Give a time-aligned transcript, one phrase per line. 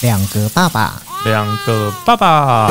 [0.00, 0.92] 两个爸爸，
[1.24, 2.70] 两个爸爸，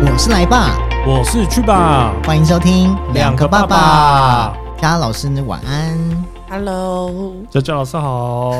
[0.00, 0.70] 我是来爸，
[1.06, 4.54] 我是去吧，欢迎收听两个爸爸。
[4.80, 5.83] 佳老师晚安。
[6.56, 8.52] Hello，佳佳老师好。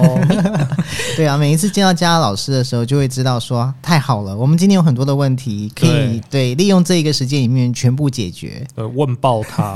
[1.16, 6.56] 对啊，每一次见到佳老师的时候，就会知道说太好了，我们今天有很多的问题可以对。
[6.56, 8.66] 利用这一个时间里面全部解决。
[8.74, 9.72] 呃，问爆他，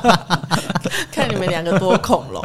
[1.12, 2.42] 看你们两个多恐龙，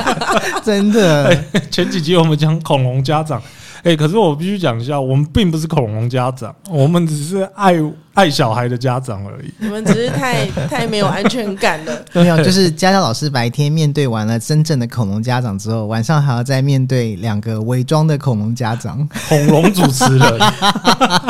[0.64, 3.42] 真的，前几集我们讲恐龙家长，
[3.86, 7.74] 哎、可是我必须讲一下，我们并不是恐龙家长，我们只是爱
[8.14, 9.54] 爱小孩的家长而已。
[9.58, 11.92] 你们只是太太没有安全感了。
[12.12, 19.08] 没有，就是佳佳老师白天面对完了真正的恐龙家长之后，晚上还要再面对两个伪装的恐龙家长。
[19.28, 20.38] 恐龙主持人，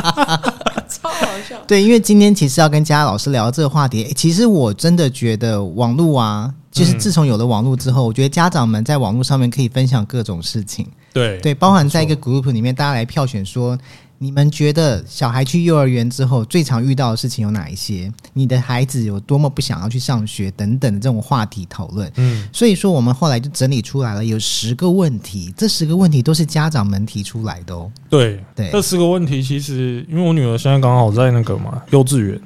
[0.89, 1.57] 超好笑。
[1.67, 10.87] 对，因为今天其实要跟佳佳老师聊这个话题，诶其实我真的觉得网络啊，就是嗯自从有了网络之后，我觉得家长们在网络上面可以分享各种事情。
[11.17, 13.79] 对对，包含在一个 group 里面，大家来票选说，
[14.19, 18.13] 你们觉得小孩去幼儿园之后最常遇到的事情有哪一些？
[18.35, 22.13] 你的孩子有多么不想要去上学等等的这种话题讨论。
[22.17, 27.91] 嗯，所以说，我们后来就整理出来了，有十个问题，这十个问题都是家长们提出来的哦。
[28.11, 32.39] 对，对这十个问题其实，因为我女儿现在刚好在那个嘛幼稚园，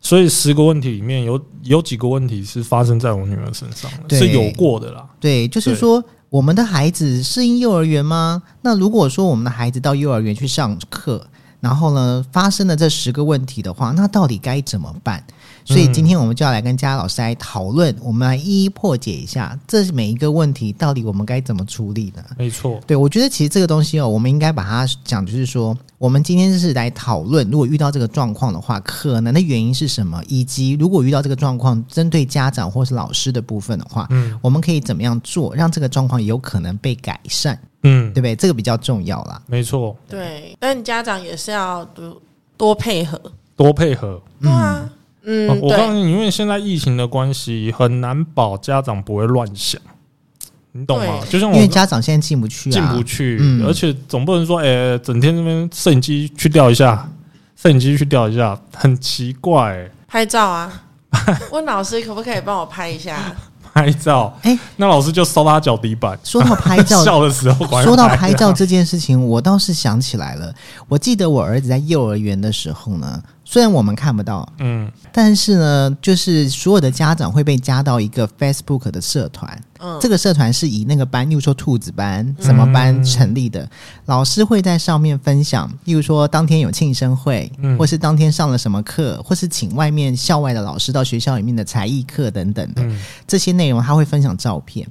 [0.00, 5.08] 所以十个问题里面有有几个问题是发生在我女儿身上的，是有过的啦。
[5.20, 8.42] 对，就是说，我们的孩子适应幼儿园吗？
[8.60, 11.26] 那如果说我们的孩子到幼儿园去上课，
[11.60, 15.24] 然后呢发生了这十个问题的话，那到底该怎么办？
[15.68, 22.24] 所以今天我们就要来跟佳佳老师来讨论，我们来一一破解一下，这每一个问题到底我们该怎么处理呢？
[22.38, 38.34] 没错，对，我觉得其实这个东西哦，我们应该把它讲，就是说，我们今天是来讨论，如果遇到这个状况的话，可能的原因是什么，以及如果遇到这个状况，针对家长或是老师的部分的话，嗯我们可以怎么样做，让这个状况有可能被改善，嗯对，不对？
[38.34, 39.42] 这个比较重要啦。
[39.46, 42.22] 没错，对，但家长也是要多
[42.56, 43.20] 多配合。
[43.54, 44.18] 多配合。
[44.40, 44.90] 对啊，嗯，
[45.24, 49.80] 哦我告诉，你，因为现在疫情的关系，很难保家长不会乱想，
[50.72, 51.20] 你懂吗？
[51.28, 57.08] 就像我因为家长现在进不去进啊，不去，嗯而且总不能说，哎、整天那边摄影机去调一下，
[57.56, 59.90] 摄影机去调一下，很奇怪、欸。
[60.06, 60.82] 拍照啊。
[61.50, 63.16] 问老师可不可以帮我拍一下？
[63.72, 70.52] 拍照，哎那老师就烧他脚底板，说到拍照， 笑的时候说到拍照这件事情，我倒是想起来了。
[70.88, 79.58] 我记得我儿子在幼儿园的时候呢，虽然我们看不到，嗯，但是呢，就是所有的家长会被加到一个 Facebook 的社团。
[79.78, 83.66] 嗯，这个社团是以那个班，例如说兔子班什么班成立的，
[84.04, 87.78] 老师会在上面分享，例如说当天有庆生会，嗯。
[87.78, 93.00] 或是当天上了什么课，或是请外面校外的老师到学校里面的才艺课等等的、嗯。
[93.26, 94.86] 这些内容，他会分享照片。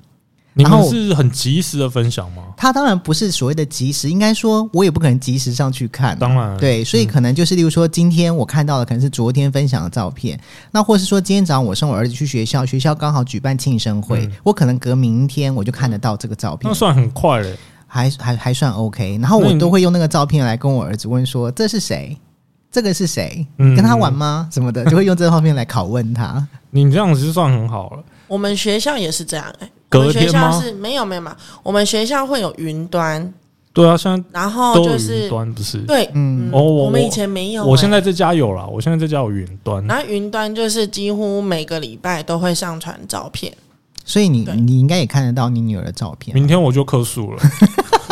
[0.57, 2.43] 你然后们是很及时的分享吗？
[2.57, 6.17] 他当然不是所谓的及时，应该说我也不可能及时上去看。
[6.17, 10.39] 当然，对，所以可能就是，例如说，今天我看到的可能是昨天分享的照片，
[10.71, 17.55] 那或是说今天早上我送我儿子去学校，学校刚好举办庆生会，嗯我可能隔明天我就看得到这个照片那，算很快嘞。
[17.89, 19.17] 还还还算 OK。
[19.21, 22.17] 然后我都会用那个照片来跟我儿子问说这是谁，
[22.69, 24.49] 这个是谁，嗯你跟他玩吗？
[24.51, 26.45] 什么的，就会用这个照片来拷问他。
[26.71, 28.03] 你这样子就算很好了。
[28.27, 33.33] 我们学校也是这样、哎，隔我们学天吗校是没有没有嘛，我们学校会有云端，
[33.73, 35.77] 对啊，现在然后就是端，不是？
[35.79, 39.85] 对，嗯嗯，哦我我们以前没有、哎我现在在家有了，我现在在家有云端。
[39.85, 43.53] 然后云端就是几乎每个礼拜都会上传照片，
[44.03, 46.33] 所以你你应该也看得到你女儿的照片。
[46.35, 47.41] 明天我就科数了。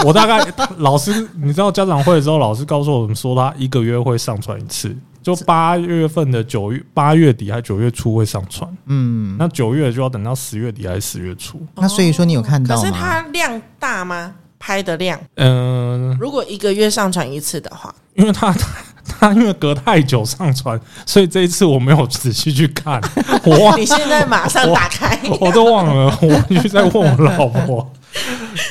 [0.05, 0.45] 我大概
[0.77, 11.59] 老师，你知道家长会的时候，老师告诉我们说，他一个月会上传一次，就八月份的九月八月底还九月初会上传，嗯，那九月就要等到十月底还是十月初。
[11.73, 12.91] 那所以说你有看到可是？
[12.91, 14.35] 它量大吗？
[14.59, 18.69] 拍的量，嗯、如果一个月上传一次的话，因为他他
[19.03, 23.01] 他因为隔太久上传，所以这一次我没有仔细去看，
[23.45, 27.91] 我忘你现在马上打开，我都忘了，我回去再问我老婆，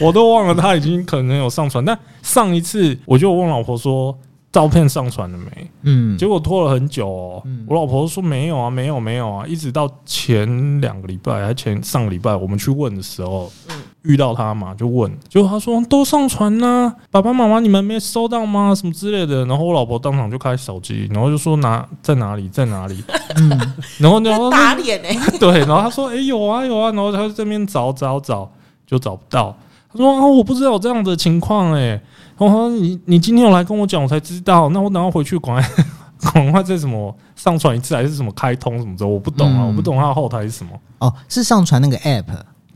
[0.00, 4.16] 我都忘了他已经可能有上传，但上一次我就问老婆说
[4.54, 7.66] 照片上传了没，嗯，结果拖了很久哦，嗯。
[7.68, 13.74] 我老婆说没有啊，没有没有啊，一直到前两个礼拜还前上个礼拜我们去问的时候，嗯。
[14.04, 18.72] 遇到他嘛就问，结果他说都上传啦、爸爸妈妈你们没收到吗？
[18.72, 23.02] 什么之类的，然后我老婆当场就开手机，然后就说哪在哪里在哪里，
[23.34, 23.48] 嗯。
[23.98, 28.48] 然后然后打脸哎、 对，然后他说：“哎、有啊有啊。”然后他就在那边找找找，
[28.86, 29.56] 就找不到。
[29.94, 32.00] 他说：“啊，我不知道有这样的情况哎、
[32.36, 34.68] 然后你你今天有来跟我讲，我才知道。
[34.68, 35.70] 那我等下回去赶快
[36.32, 40.70] 赶快再什么上传一次，还是什么开通什么的，我不懂啊，嗯我不懂它的后台是什么。
[40.98, 42.24] 哦，是上传那个 app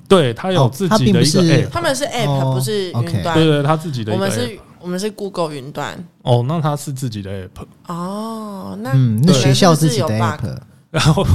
[0.09, 3.35] 对，他有自己的一个并不是 app，他们是 App，、哦不是云端。
[3.35, 4.35] 对对，他自己的我们 app。
[4.35, 6.03] 是，我们是 Google 云端。
[6.23, 10.57] 哦，那他是自己的 app，哦，那嗯，那对学校自己的 app，
[10.91, 11.27] 然后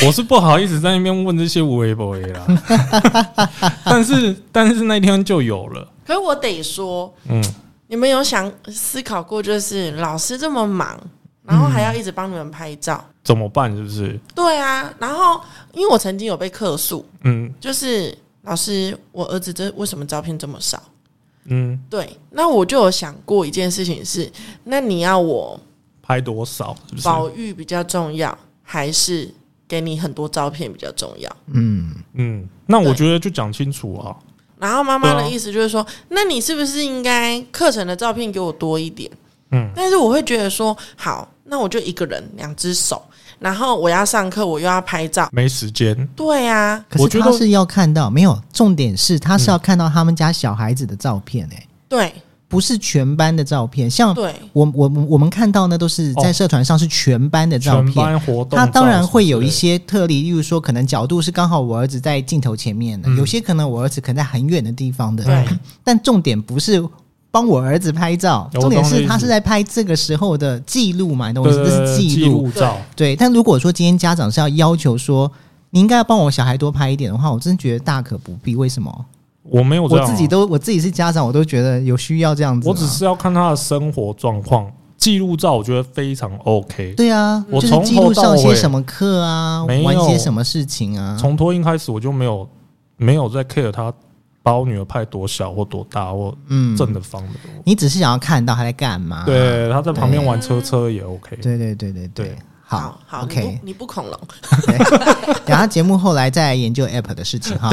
[0.06, 2.46] 我是不好意思在那边问这些无为不为啦，
[3.84, 7.42] 但是但是那天就有了，可是我得说，嗯，
[7.88, 10.98] 你们有想思考过，就是老师这么忙，
[11.44, 13.04] 然后还要一直帮你们拍照？
[13.22, 13.74] 怎么办？
[13.76, 14.18] 是不是？
[14.34, 15.40] 对啊，然后
[15.74, 20.82] 因为我曾经有被客诉，嗯就是老师，我儿子这为什么照片这么少？
[21.44, 24.30] 嗯，对，那我就有想过一件事情是，
[24.64, 25.58] 那你要我
[26.02, 26.74] 拍多少？
[26.88, 27.04] 是不是？
[27.04, 29.28] 保育比较重要，还是
[29.70, 31.30] 给你很多照片比较重要？
[31.52, 34.10] 嗯，嗯，那我觉得就讲清楚啊。
[34.58, 39.08] 然后妈妈的意思就是说，那你是不是应该课程的照片给我多一点？
[39.52, 43.00] 嗯，但是我会觉得说，好，那我就一个人两只手，
[43.38, 46.06] 然后我要上课，我又要拍照，没时间。
[46.16, 48.36] 对啊，可我觉得是他是要看到没有？
[48.52, 52.12] 重点是他是要看到他们家小孩子的照片、欸，对
[52.50, 53.88] 不是全班的照片。
[53.88, 57.94] 像对我我我们看到呢，都是在社团上是全班的照全片。
[57.94, 65.24] 班活动，他当然会有一，些特例，例如说，可能角度是刚好我儿子在镜头前面的，嗯有些可能我儿子可能在很远的地方的。
[65.24, 65.46] 对
[65.84, 66.84] 但重点不是
[67.30, 71.64] 帮我儿子拍照，重点是他是在拍这个时候的记录嘛，你懂我意思？
[71.64, 72.42] 这是记记录。
[72.42, 72.76] 录照。
[72.96, 75.30] 对，但如果说今天家长是要要求说，
[75.70, 78.56] 你应该要帮我小孩多拍一点的话，我真觉得大可不必。
[78.56, 79.06] 为什么？
[79.50, 82.72] 我没有这样啊，我自己都我自己是家长，我都觉得有需要这样子吗。
[82.72, 86.94] 我只是要看他的生活状况，记录照我觉得非常 OK。
[86.96, 91.16] 对啊，我就是记录上些什么课啊，玩些什么事情啊。
[91.18, 92.48] 从托婴开始我就没有
[92.96, 93.92] 没有在 care 他
[94.42, 97.34] 把我女儿派多小或多大或嗯，正的方的。
[97.64, 99.24] 你只是想要看到他在干嘛。
[99.26, 101.36] 对，他在旁边玩车车也 OK。
[101.42, 103.66] 对对对对对对，好好 OK 不。
[103.66, 104.20] 你不恐龙，
[105.44, 107.70] 等下节目后来再研究 App 的事情哈。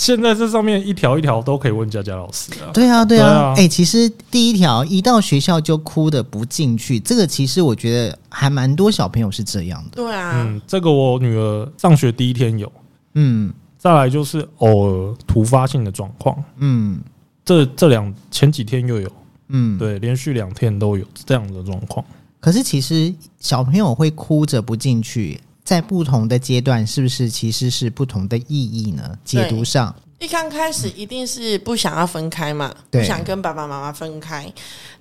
[0.00, 2.72] 现在这上面一条一条都可以问佳佳老师啊。
[2.72, 3.52] 对啊，对啊。
[3.54, 9.90] 哎、其实第一条一到学校就哭的不进去，这个其实我觉得还蛮多小朋友是这样的。
[9.96, 12.72] 对啊，嗯，这个我女儿上学第一天有，
[13.12, 16.98] 嗯再来就是偶尔突发性的状况，嗯
[17.44, 19.12] 这这两前几天又有，
[19.48, 19.76] 嗯，。
[19.76, 22.02] 对，连续两天都有这样的状况。
[22.40, 29.16] 可是其实小朋友会哭着不进去，在不同的阶段，是不是其实是不同的意义呢？
[29.24, 34.52] 解读上，一刚开始一定是不想要分开嘛，不想跟爸爸妈妈分开。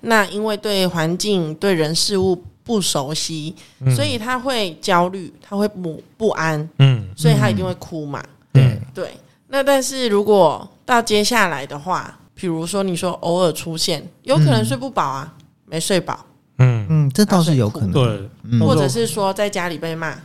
[0.01, 3.95] 那因为对环境、对人事物不熟悉，嗯。
[3.95, 8.23] 所以他会焦虑，他会不不安，嗯，所以他一定会哭嘛。
[8.53, 9.11] 对，对，
[9.47, 15.33] 那但是如果到接下来的话，比如说你说偶尔出现，有可能睡不饱啊，
[15.65, 16.25] 没睡饱，
[16.59, 17.91] 嗯，嗯，这倒是有可能。
[17.91, 18.59] 对，嗯。
[18.59, 20.15] 或者是说在家里被骂。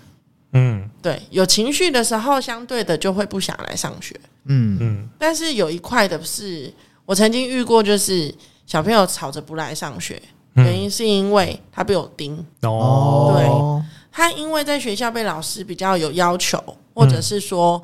[0.54, 0.88] 嗯。
[1.02, 4.18] 对，有情绪的时候，相对的就会不想来上学。
[4.46, 4.78] 嗯。
[4.80, 5.08] 嗯。
[5.18, 6.72] 但是有一块的是，
[7.04, 8.34] 我曾经遇过，就是
[8.66, 10.20] 小朋友吵着不来上学，
[10.54, 12.44] 原嗯，因是因为他被我盯。
[12.62, 16.58] 哦，他因为在学校被老师比较有要求，
[16.94, 17.82] 或者是说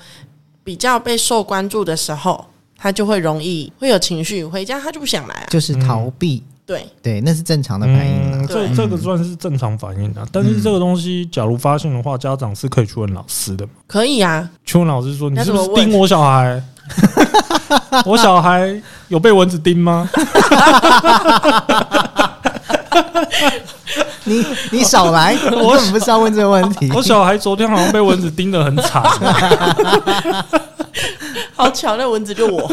[0.65, 2.47] 比较被受关注的时候，
[2.77, 5.47] 他就会容易会有情绪，回家他就不想来啊。
[5.51, 8.47] 就是逃避，对，对，那是正常的反应。
[8.47, 13.73] 这这个算是正常反应的，但是这个东西，假如发现的话，家长是可以去问老师的嘛。
[13.89, 16.63] 可以啊，去问老师说：“你是不是盯我小孩？
[18.07, 20.09] 我小孩有被蚊子叮吗？
[24.23, 26.89] 你你少来，我怎么不是要问这个问题。
[26.95, 29.03] 我小孩昨天好像被蚊子叮得很惨。
[31.57, 32.71] 好巧，那蚊子就我，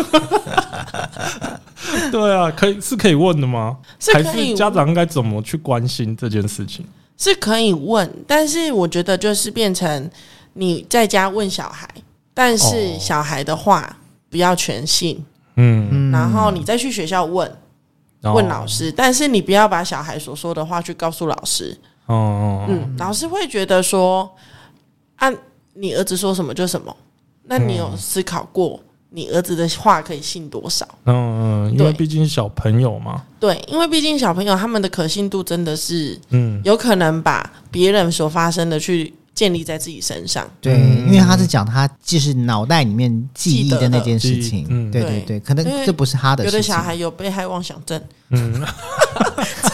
[2.12, 3.78] 对啊，可以是可以问的吗？
[4.14, 6.86] 还是可以是家长应该怎么去关心这件事情？
[7.18, 10.10] 是可以问，但是我觉得就是变成
[10.54, 11.90] 你在家问小孩，
[12.34, 12.98] 但是哦。
[13.00, 13.98] 小孩的话
[14.30, 15.26] 不要全信，
[15.56, 17.52] 嗯，嗯然后你再去学校问
[18.22, 21.76] 问老，师，但是你不要把小孩所说的话去告诉老师，
[22.06, 24.30] 哦嗯，老师会觉得说，
[25.16, 25.28] 啊，
[25.74, 26.96] 你儿子说什么就什么，
[27.46, 28.80] 那你有思考过
[29.18, 30.88] 你儿子的话可以信多少？
[31.06, 40.48] 嗯嗯，因为毕竟是小朋友嘛，对，因为毕竟小朋友他们的可信度真的是嗯，有可能把别人所发生的去建立在自己身上。
[40.62, 46.58] 对，嗯因为他是讲他就是脑袋里面记忆的那件事情，嗯对对对对，可能这不是他的事情。
[46.58, 48.54] 有的小孩有被害妄想症，嗯，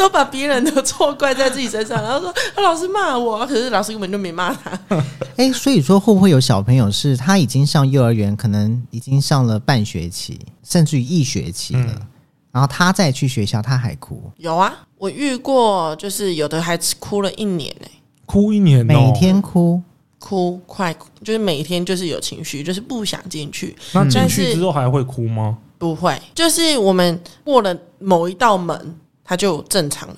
[0.00, 4.80] 都把别人的错怪在自己身上，然后说、 他、老师骂我，可是老师根本就没骂他。
[5.36, 12.06] 哎，所以说会不会有小朋友是他已经上幼儿园，可能已经上了半学期，甚至于一学期了，嗯
[12.50, 17.86] 然后他再去学校，他还哭，有啊，我遇过，就是有的孩子哭了一年呢、
[18.24, 19.82] 哭一年、哦，每天哭。
[20.18, 25.56] 哭快就是每天就是有情绪，就是不想进去，那进去之后还会哭吗？
[25.78, 28.94] 不会，就是我们过了某一道门，
[29.30, 30.16] 他就正常了。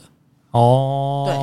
[0.52, 1.36] 哦，对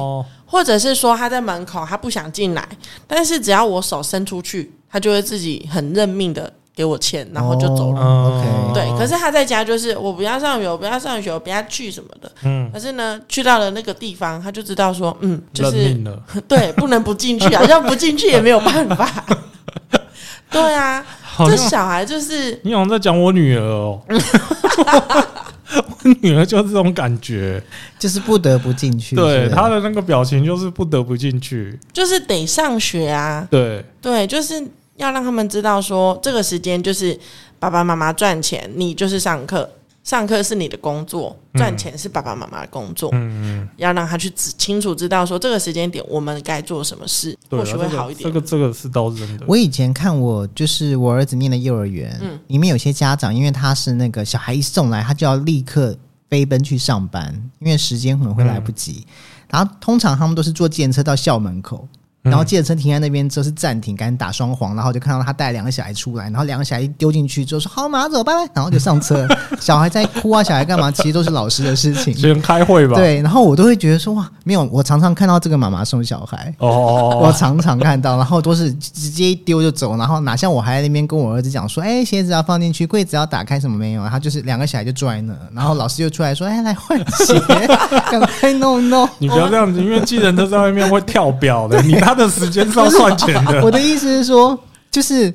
[0.48, 2.68] 或者是说他在门口，他不想进来，
[3.06, 8.74] 但是只要我手伸出去，他就会自己很认命的给我钱，然后就走了。
[8.74, 12.32] 对，可是他在家就是我不要上学，我不要上学，我不要去什么的。
[12.42, 15.94] 嗯，可是呢，去到了那个地方，他就知道说，嗯，就是
[16.50, 19.08] 对，不能不进去啊，要不进去也没有办法。
[20.50, 21.06] 对啊，
[21.46, 24.02] 这小孩就是你好像在讲我女儿哦，
[25.78, 27.62] 我女儿就是这种感觉，
[27.98, 29.16] 就是不得不进去。
[29.16, 34.56] 对是她的那个表情就是不得不进去，就是得上学啊，对，对，就是
[34.98, 37.18] 要让他们知道说，这个时间就是
[37.60, 39.70] 爸爸妈妈赚钱，你就是上课，
[40.10, 43.12] 上课是你的工作，赚钱是爸爸妈妈的工作。
[43.13, 48.28] 嗯嗯，要让他去知清楚知道说这个时间点我们该做什么事，或许会好一点。
[48.28, 55.96] 这个这个是倒是真的，我以前看我就是我儿子念的幼儿园，嗯里面有些家长，因为他是那个小孩一送来，他就要立刻
[56.28, 59.06] 飞奔去上班，因为时间可能会来不及。
[59.48, 61.88] 然后通常他们都是坐计程车到校门口，
[62.22, 69.28] 然后计程车停在那边就是暂停，赶紧打双黄，然后就看到他带两个小孩出来，然后两个小孩一丢进去之后说好马上走，拜拜，然后就上车。
[69.60, 70.92] 小孩在哭啊，小孩干嘛？
[70.92, 72.14] 其实都是老师的事情。
[72.14, 84.08] 先开会吧，， 对，然后我都会觉得说哇，没有，我常常看到这个妈妈送小孩，哦我哦，常常看到， 然后都是直接一丢就走，然后哪像我还在那边跟我儿子讲说，哎，鞋子要放进去，柜子要打开，什么没有？
[84.10, 87.40] 他就是两个小孩就坐在那，然后老师就出来说，哎，来换鞋，
[88.12, 89.08] 赶快弄弄。
[89.20, 95.34] 你不要这样子，因为计程车在外面会跳表的，你他的时间是要算钱的， 我的意思是说，就是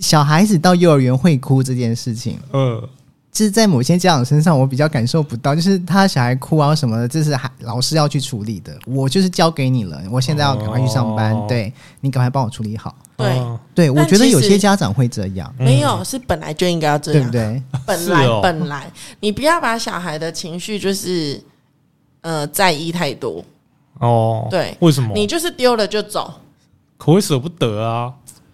[0.00, 2.82] 小孩子到幼儿园会哭这件事情，嗯，
[3.30, 11.44] 就是在某些家长身上我比较感受不到，就是他小孩哭啊什么的，这是还老师要去处理的，我就是交给你了，我现在要赶快去上班，哦。
[11.48, 12.94] 对你赶快帮我处理好。
[13.16, 17.62] 对，嗯对，我觉得有些家长会这样，没有是本来就应该要这样，对不对？
[17.86, 18.40] 本来、哦。
[18.42, 18.90] 本来。
[19.20, 21.42] 你不要把小孩的情绪就是
[22.20, 23.42] 呃在意太多，
[24.00, 25.12] 哦，对为什么？
[25.14, 26.32] 你就是丢了就走，
[26.96, 28.12] 可会舍不得啊！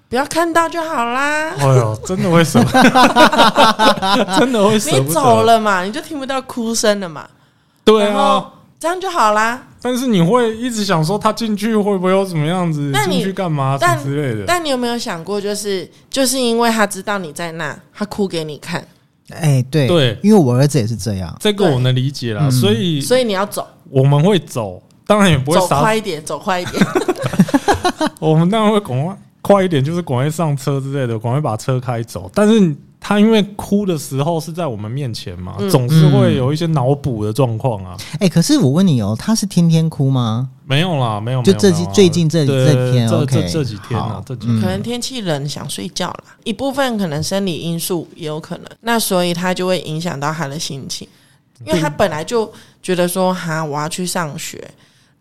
[0.09, 1.51] 不要看到就好啦。
[1.59, 2.63] 哎呦，真的会舍，
[4.39, 5.03] 真的会舍不得。
[5.03, 7.29] 你走，了嘛，你就听不到哭声了嘛，
[7.85, 8.51] 对啊。
[8.79, 9.63] 这样就好啦。
[9.81, 12.91] 但是你会一直想说他进去会不会有什么样子？
[12.93, 14.45] 那你进去干嘛但之类的？
[14.45, 18.85] 但你有没有想过，就是就是因为他知道你在那，他哭给你看，
[19.31, 21.33] 哎，对对因为我儿子也是这样。
[21.39, 24.83] 这个我能理解啦，嗯所以所以你要走，我们会走，
[25.13, 26.83] 当然也不会走傻，快一点，走快一点。
[28.19, 32.31] 我们当然会赶快快一点，就是赶快上车之类的，赶快把车开走。
[32.33, 37.95] 但是他因为哭的时候是在我们面前嘛，嗯总是会有一些脑补的状况啊。
[38.21, 40.49] 哎，可是我问你哦，他是天天哭吗？
[40.65, 51.07] 没有啦，没有，就这几没有最近这对这天这 OK，这这几天啊好，这几天可能天气冷，想睡觉啦，一部分可能生理因素也有可能，那所以他就会影响到他的心情，
[51.67, 52.51] 因为他本来就
[52.83, 54.67] 觉得说哈我要去上学，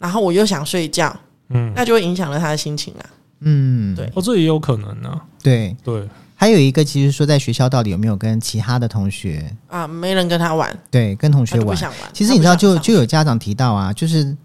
[0.01, 1.15] 然后我又想睡觉，
[1.49, 3.05] 嗯，那就会影响了他的心情啊。
[3.41, 5.23] 嗯，对哦，这也有可能啊。
[5.41, 5.75] 对。
[5.83, 11.67] 对，还有一个，其实说在学校到底有没有跟其他的同学，啊，没人跟他玩，对，跟同学玩。
[11.67, 12.09] 不想玩。
[12.13, 14.35] 其实你知道就，就有家长提到啊，就是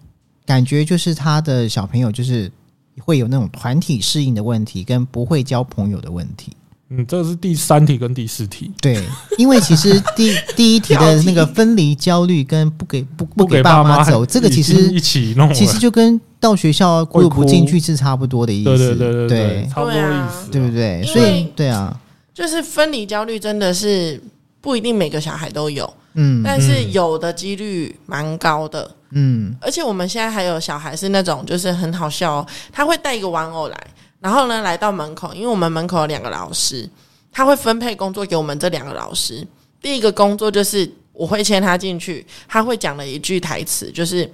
[0.44, 2.52] 感觉就是他的小朋友就是
[3.00, 6.52] 会有那种团体适应的问题，跟不会交朋友的问题。
[6.88, 9.02] 嗯，这是第三题跟第四题，对，
[9.38, 18.76] 因为其实第 第一题的那个分离焦虑跟不给不不给爸妈走，这个其实一起弄，其实就跟到学校会过不进去是差不多的意思。
[18.76, 21.02] 对对对对对差不多意思啊，对不对？
[21.02, 21.98] 所以对啊，
[22.32, 24.22] 就是分离焦虑真的是
[24.60, 28.88] 不一定每个小孩都有，嗯但是有的几率蛮高的。
[29.10, 29.52] 嗯。
[29.60, 33.86] 而且我们现在还有小孩是那种就是很好笑、哦，他会带一个玩偶来，
[34.20, 36.88] 然后呢来到门口，因为我们门口有两个老师，
[37.30, 39.46] 他会分配工作给我们这两个老师。
[39.80, 44.30] 第一个工作就是我会牵他进去，他会讲了一句台词，就是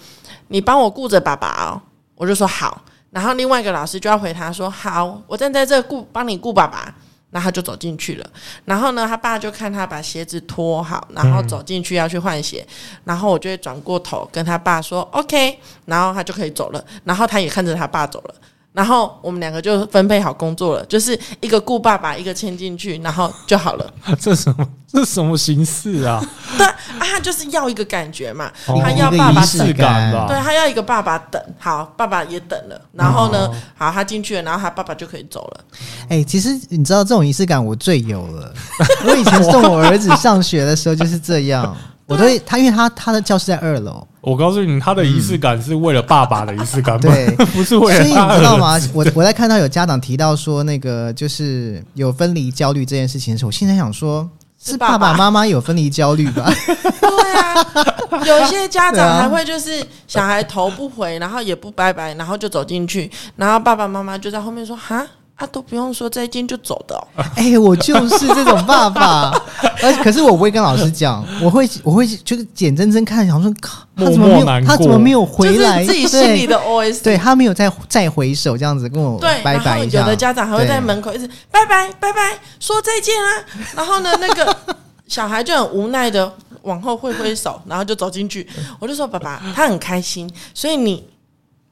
[0.49, 1.81] 你帮我顾着爸爸哦，
[2.15, 2.83] 我就说好。
[3.11, 6.95] 然后另外一个老师就要回他说好，我站在这顾帮你顾爸爸。
[7.33, 8.31] 然后他就走进去了，
[8.67, 12.63] 然后呢，他爸就看他把鞋子脱好，然后走进去要去换鞋，
[13.05, 18.35] 然后我就会转过头跟他爸说 OK，然后他就可以走了，然后他也看着他爸走了，
[18.73, 23.93] 然后我们两个就分配好工作了，就是一个顾爸爸，一个牵进去，然后就好了。
[24.19, 26.25] 这什么这什么形式啊？
[26.57, 35.61] 对啊，他就是要一个感觉嘛，哦他要爸爸等感吧对他要一个爸爸等，好，爸爸也等了，然后呢，哦好，他进去了，然后他爸爸就可以走了。
[36.09, 38.53] 哎、其实你知道这种仪式感我最有了。
[39.07, 41.77] 我以前送我儿子上学的时候就是这样，
[42.13, 47.27] 我我都会他，因为他他的教室在二楼，我告诉你，他的仪式感是为了爸爸的仪式感，对。
[47.53, 48.79] 不是为所以你知道吗？
[48.93, 54.29] 我我在看到有家长提到说那个就是有分离焦虑这件事情的时候，我现在想说，
[54.63, 55.15] 是爸爸。
[55.15, 56.49] 妈妈有分离焦虑吧？
[57.01, 65.05] 对啊，有一些家长还会就是小孩头不回，然后也不拜拜，然后就走进去，然后爸爸妈妈就在后面说：“哈
[65.43, 67.03] 啊，都不用说再见就走的、哦。
[67.35, 69.33] 哎、我就是这种爸爸，
[69.83, 75.85] 而可是我不会跟老师讲，我会我会就是眼睁睁看，想说靠，他怎么没有默默他怎么没有回来？
[75.85, 77.03] 就是自己心里的 OS。
[77.03, 80.01] 对，对他没有再再回首这样子跟我对，拜拜一下。
[80.01, 83.29] 有的家长还会在门口一直拜拜拜拜说再见啊，
[83.75, 84.57] 然后呢，那个
[85.09, 86.33] 小孩就很无奈的
[86.63, 88.47] 往后挥挥手，然后就走进去。
[88.79, 91.05] 我就说爸爸，他很开心，所以你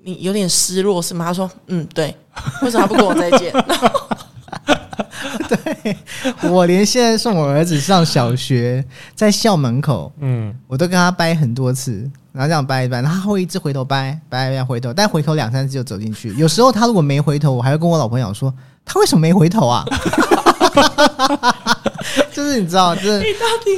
[0.02, 1.24] 你有点失落是吗？
[1.26, 2.14] 他说嗯，对，
[2.62, 3.52] 为什么他不跟我再见？
[5.48, 5.96] 对
[6.50, 16.32] 我连现在送我儿子上小学，在校门口，嗯，我都跟他掰很多次，然后这样掰一掰，他会一直回头掰掰掰回头，但回头两三次就走进去。
[16.34, 18.52] 有时候他如果没回头，我还会跟我老婆讲说，
[18.84, 19.84] 他为什么没回头啊？
[22.32, 23.20] 就是你知道，这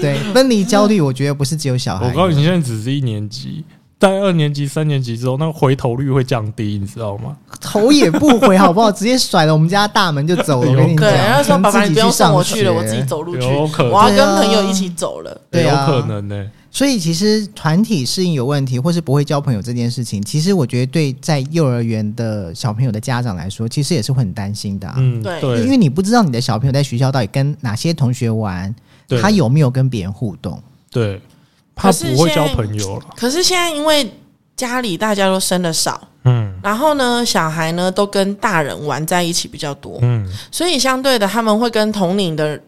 [0.01, 2.11] 对分离焦虑，我觉得不是只有小孩有。
[2.11, 3.65] 我告诉你，现在只是一年级，
[4.03, 7.37] 在二年级、三年级之后，那个回头率会降低，你知道吗？
[7.61, 8.91] 头也不回，好不好？
[8.91, 10.71] 直接甩了我们家大门就走了。
[10.73, 15.41] 我跟你讲，对，然后说爸爸，你不用送我去了，我自己走路去，有可能我要跟朋友一起走了。
[15.53, 24.95] 对啊有可能呢、所以其实团体适应有问题，或是不会交朋友这件事情，其实我觉得对在幼儿园的小朋友的家长来说，其实也是会很担心的、啊。
[24.97, 28.75] 嗯，对对，因为你不知道你的小朋友在学校到底跟哪些同学玩，
[29.21, 30.61] 他有没有跟别人互动。
[30.91, 31.21] 对，
[31.75, 33.07] 他是不会交朋友了。
[33.17, 34.13] 可是现在因为
[34.57, 36.53] 家里大家都生的少，嗯。
[36.63, 42.61] 然后呢，小孩呢都跟大人玩在一起比较多，嗯，所以相对的，他们会跟同龄的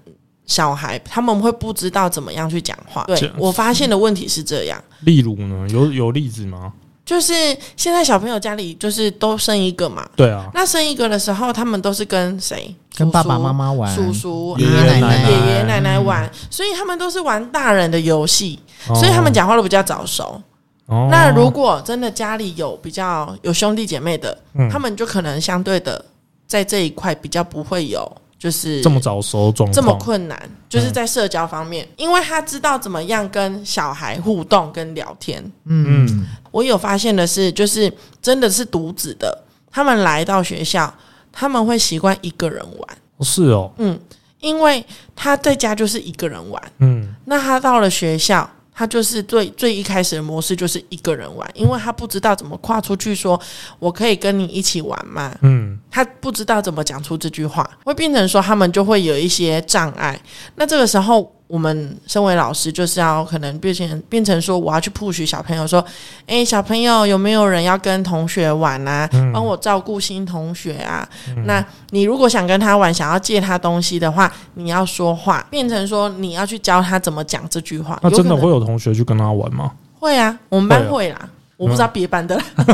[0.46, 3.04] 小孩，他们会不知道怎么样去讲话。
[3.06, 6.72] 对我发现的问题是这样，例如呢，有有例子吗？
[7.04, 7.34] 就是
[7.76, 12.74] 现在小朋友家里就是都生一个嘛，对啊，那生一个的时候，他们都是跟谁？
[12.96, 20.40] 跟爸爸妈妈玩，叔叔、爷爷奶奶爷爷奶奶玩，所以他们都是玩大人的游戏，所以他们讲话都比较早熟。
[20.86, 24.68] 哦，那如果真的家里有比较有兄弟姐妹的，嗯。
[24.68, 26.04] 他们就可能相对的
[26.46, 35.42] 在这一块比较不会有，就是这么早熟状况，这么困难，就是在社交方面，因为他知道怎么样跟小孩互动跟聊天。
[35.64, 40.92] 嗯，我有发现的是，就是真的是独子的，他们来到学校，
[41.32, 43.98] 他们会习惯一个人玩，哦是哦，嗯，
[44.40, 44.84] 因为
[45.16, 47.14] 他在家就是一个人玩，嗯。
[47.24, 53.40] 那他到了学校，他就是最最一开始的模式就是一个人玩，因为他不知道怎么跨出去说
[53.78, 60.20] “我可以跟你一起玩吗”，嗯，他不知道怎么讲出这句话，会变成说他们就会有一些障碍。
[60.56, 65.84] 那这个时候，我们身为老师就是要可能变成变成说，我要去 push 小朋友说
[66.26, 69.08] ：“诶，小朋友有没有人要跟同学玩啊？
[69.32, 71.06] 帮我照顾新同学啊？
[71.44, 77.98] 那你如果想跟他玩，想要借他东西的话，你要说话，变成说你要去教他怎么讲这句话。
[78.02, 79.72] 那真的会有同学去跟他玩吗？
[80.00, 81.28] 会啊，我们班会啦。
[81.56, 82.44] 我不知道别班的啦，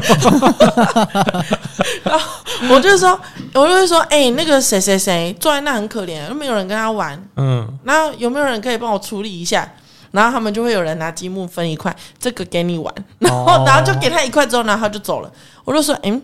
[2.02, 2.26] 然后
[2.70, 3.18] 我就说，
[3.54, 9.70] 我就会说，哎、那个谁谁谁坐在那很可怜，又没有人跟他玩，嗯，然后有没有人可以帮我处理一下？
[10.12, 15.30] 然后他们就会有人拿积木分一块，这个给你玩，然后、哦 然后就给他一块之后，然后他就走了。
[15.64, 16.20] 我就说，嗯，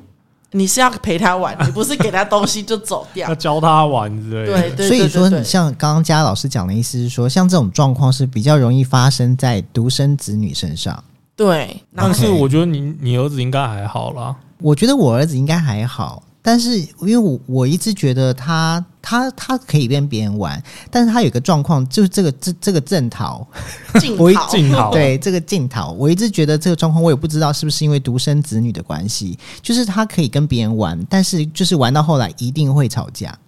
[0.50, 3.34] 你是要陪他玩， 你不是给他东西就走掉要。
[3.36, 4.60] 教他玩之类的。
[4.60, 11.04] 对对所以说，像刚刚嘉老师讲的意思是说，像这种状况是比较容易发生在独生子女身上。
[11.36, 14.34] 对，但是我觉得你你儿子应该还好啦。
[14.62, 23.46] 我觉得我儿子应该还好，但是因为我我一直觉得他他他可以跟别人玩，但是他有一个状况，就是这个这这个正桃，
[24.16, 33.38] 我一静好静好对这个镜头，我一直觉得这个状况，我也不知道是不是因为独生子女的关系，就是他可以跟别人玩，但是就是玩到后来一定会吵架。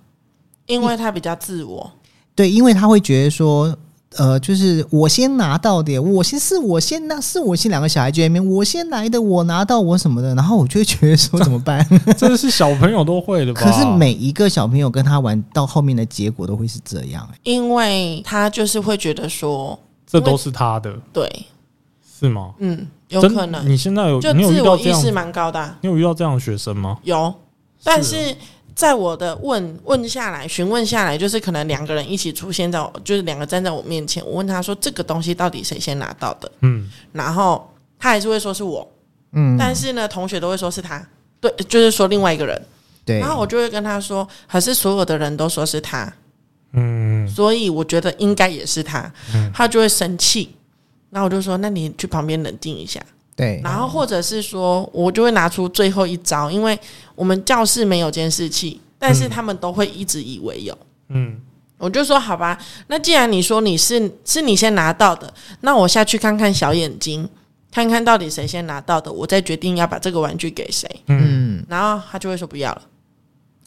[0.67, 1.91] 因为他比较自我。
[2.35, 3.75] 对，因为他会觉得说，
[4.17, 11.87] 呃，就是我先拿到的，我先是我先那，是我先两个小孩就在那边，我先来的，我拿到我什么的，然后我就会觉得说怎么办？
[12.17, 13.61] 这是小朋友都会的吧？
[13.61, 21.31] 可是每一个小朋友跟他玩到后面的结果都会是这样、欸因为他就是会觉得说，这都是他的，对，
[22.19, 22.55] 是吗？
[22.59, 26.99] 嗯，有可能你现在有就你有遇自到这样我意识蛮高的啊、你有遇到这样的学生吗？
[27.03, 27.33] 有，
[27.85, 28.37] 但是是
[28.79, 38.89] 在我的问问下来、询问下来，就是可能两个人一起出现在我，就是两个站在我面前，我问他说这个东西到底谁先拿到的，嗯，然后他还是会说是我，
[39.33, 41.05] 嗯，但是呢，同学都会说是他，
[41.41, 42.63] 对，就是说另外一个人，
[43.05, 46.15] 对，然后我就会跟他说，可是所有的人都说是他，
[46.75, 49.13] 嗯，所以我觉得应该也是他，
[49.53, 50.55] 他就会生气。
[51.11, 53.03] 然后我就说，那你去旁边冷静一下。
[53.39, 56.77] 对，然后或者是说，我就会拿出最后一招，因为
[57.15, 60.77] 我们教室没有监视器，但是他们都会一直以为有。
[61.11, 61.37] 嗯，
[61.79, 67.29] 我就说好吧，那既然你说你是是你先拿到的，那我下去看看小眼睛，
[67.71, 70.91] 看看到底谁先拿到的，我再决定要把这个玩具给谁。
[71.07, 72.83] 嗯，然后他就会说不要了，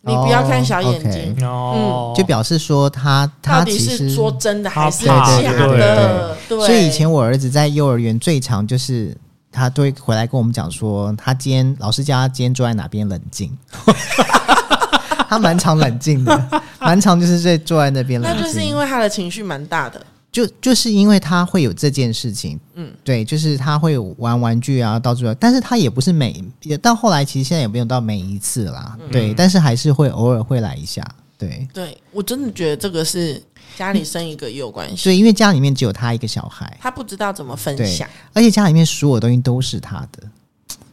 [0.01, 5.23] 你不要看小眼睛，睛，哦，就表示说他到底他其实是说真的还是假
[5.65, 6.35] 的？
[6.49, 9.15] 对，所以以前我儿子在幼儿园最常就是
[9.51, 13.55] 他都会回来跟我们讲说，他今天老师叫他今天坐在哪边冷静，
[15.27, 18.41] 他蛮常冷静的，蛮常就是在坐在那边冷静。
[18.41, 22.87] 那就是因为他的情绪蛮大的，就就是因为他会有这件事情，嗯。
[22.87, 29.09] 嗯，对，就是他会玩玩具啊，到处，但是他也不是每，也到后来其实现在也没有到每一次啦，嗯。
[29.11, 31.05] 对，但是还是会偶尔会来一下，
[31.37, 33.41] 对，对我真的觉得这个是
[33.77, 38.07] 家里生一个也有关系，所以因为家里面只有他一个小孩，他不知道怎么分享。
[38.33, 40.23] 而且家里面所有东西都是他的，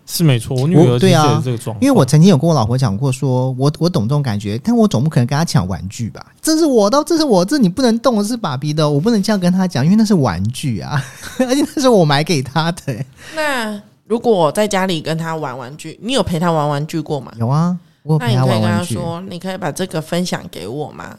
[0.07, 6.25] 是没错，我女儿对啊是这个状况，因为我曾经有跟我老婆讲过说我我懂这种感觉，但我总不可能跟他抢玩具吧？
[6.41, 11.05] 这是我的，这是我，这你不能动，的是爸比的，我不能这样跟他讲，因为那是玩具啊，
[11.41, 13.05] 而且那是我买给他的、
[13.35, 17.31] 那如果我在家里跟他玩玩具，你有陪他玩玩具过吗？
[17.39, 18.71] 有啊，我有陪他那你可以跟。
[18.71, 21.15] 他说，你可以把这个分享给我吗？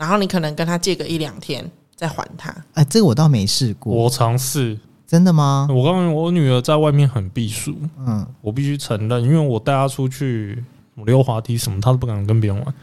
[0.00, 1.62] 然后你可能跟他借个一两天
[1.94, 2.54] 再还他。
[2.72, 5.68] 哎，这个我倒没试过，我尝试，真的吗？
[5.70, 12.74] 我告诉你，我女儿在外面很避暑，嗯，我必须承认，因为我带她出去我溜滑梯什么，她都不敢跟别人玩。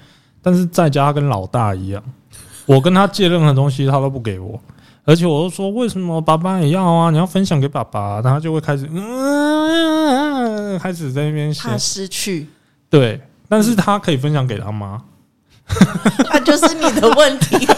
[0.44, 2.04] 但是在家她跟老大一样，
[2.68, 4.60] 我跟她借任何东西，她都不给我。
[5.04, 7.10] 而且我都说为什么爸爸也要啊？
[7.10, 12.46] 你要分享给爸爸，然后她就会开始嗯，开始在那边写怕失去，
[12.90, 15.02] 对，但是她可以分享给她妈，
[16.32, 17.68] 那就是你的问题。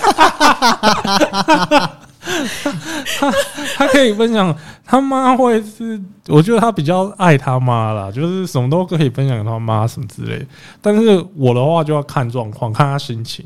[3.75, 10.45] 他可以分享，他妈会是，我觉得他比较爱他妈啦，就是什么都可以分享给她妈什么之类的。
[10.82, 13.45] 但是我的话就要看状况，看他心情。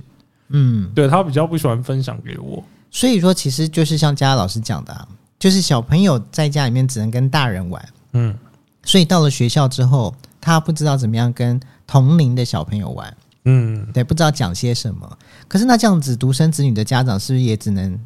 [0.50, 2.64] 嗯，对他比较不喜欢分享给我。
[2.92, 5.08] 所以说其实就是像佳佳老师讲的、啊，
[5.40, 8.38] 就是小朋友在家里面只能跟大人玩，嗯，
[8.84, 15.18] 所以到了学校之后，他不知道怎么样跟同龄的小朋友玩，嗯，对，不知道讲些什么。
[15.48, 18.00] 可是那这样子，独生子女的家长是不是也只能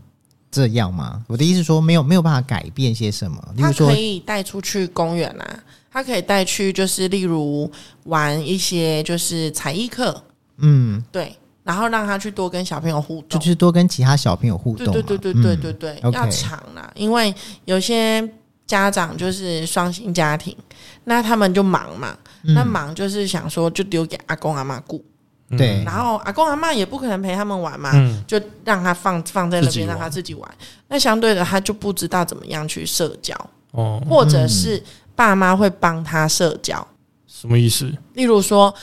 [0.49, 1.23] 这样吗？
[1.27, 5.59] 我的意思是说，没有没有办法改变些什么，例他如说可，以带出去公园啊，
[5.91, 7.69] 他可以带去就是例如
[8.05, 10.23] 玩一些就是才艺课，
[10.57, 13.29] 嗯，对，然后让他去多跟小朋友互动。
[13.29, 17.33] 就就是多跟其他小朋友互动嘛，对对对对对嗯对对要长啦，因为
[17.65, 18.27] 有些
[18.65, 20.55] 家长就是双薪家庭，
[21.03, 22.53] 那他们就忙嘛，嗯。
[22.55, 25.03] 那忙就是想说就丢给阿公阿妈顾，嗯
[25.55, 30.49] 对然后阿公阿妈也不可能陪他们玩嘛，嗯就让他放放在那边，让他自己玩。
[30.87, 33.33] 那相对的，他就不知道怎么样去社交，
[33.71, 34.83] 哦，或者是
[35.15, 36.85] 爸妈会帮他社交。
[37.27, 37.89] 什么意思？
[38.13, 38.73] 例如说，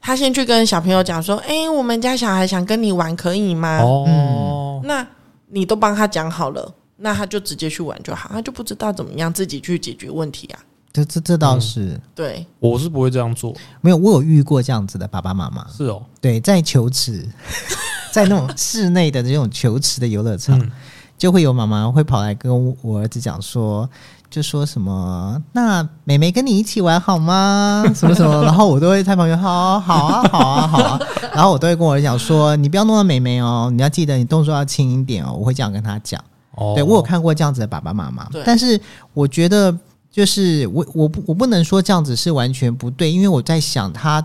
[0.00, 5.06] 他先去跟小朋友讲说：“哎、我们家小孩想跟你玩，可以吗？”哦，那
[5.48, 10.58] 你都帮他讲好了，那他就直接去玩就好，他就不知道怎么样自己去解决问题啊。
[10.92, 13.54] 这这这倒是、对，我是不会这样做。
[13.80, 17.26] 没有，我有遇过这样子的爸爸妈妈，是哦，对，在球池，
[18.12, 20.70] 在那种室内的这种球池的游乐场，嗯
[21.16, 23.88] 就会有妈妈会跑来跟我儿子讲说，
[24.28, 27.84] 就说什么，那妹妹跟你一起玩好吗？
[27.94, 31.00] 什么什么，然后我都会在旁边，好啊好啊好啊好啊，
[31.32, 36.20] 然后我都会跟我儿子讲说，你不要弄到妹妹哦，你要记得你动作要轻一点哦，我会这样跟他讲。
[36.56, 38.78] 哦，对我有看过这样子的爸爸妈妈，但是
[39.14, 39.72] 我觉得
[40.12, 44.24] 就是我我不我不能说这样子是完全不对，因为我在想他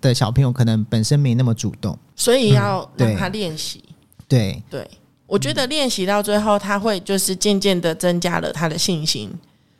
[0.00, 3.84] 的小朋友可能本身没那么主动，所以要让他练习。
[4.26, 4.88] 对，对，
[5.26, 9.30] 我觉得练习到最后，他会就是渐渐的增加了他的信心。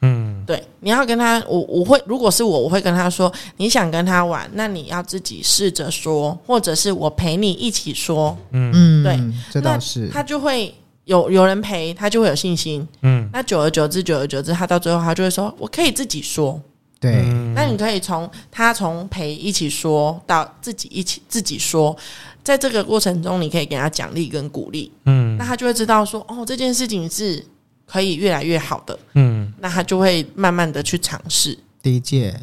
[0.03, 9.19] 嗯对，你要跟他，我我会，如果是我，我会跟他说，你想跟他玩，那你要自己试着说，或者是我陪你一起说，嗯嗯，对，
[9.51, 10.73] 这倒是，他就会
[11.07, 12.87] 有有人陪，他就会有信心。
[13.03, 16.61] 嗯，那久而久之，久而久之，他到最后他就会说，我可以自己说。
[16.99, 21.97] 对，嗯那你可以从他从陪一起说到自己一起自己说，
[22.43, 27.45] 在这个过程中，你可以给他奖励跟鼓励，嗯那他就会知道说，哦，这件事情是
[27.87, 31.57] 可以越来越好的，嗯那他就会慢慢的去尝试。
[31.83, 32.35] 理解。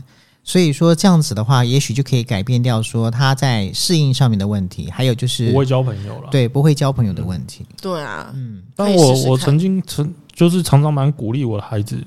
[0.44, 7.66] 所以说这样子的话，也许就可以改变掉说他在适应上面的问题，还有就是不会交朋友了。，对不会交朋友的问题。
[7.82, 11.98] 对啊，嗯，但我我曾经曾就是常常蛮鼓励我的孩子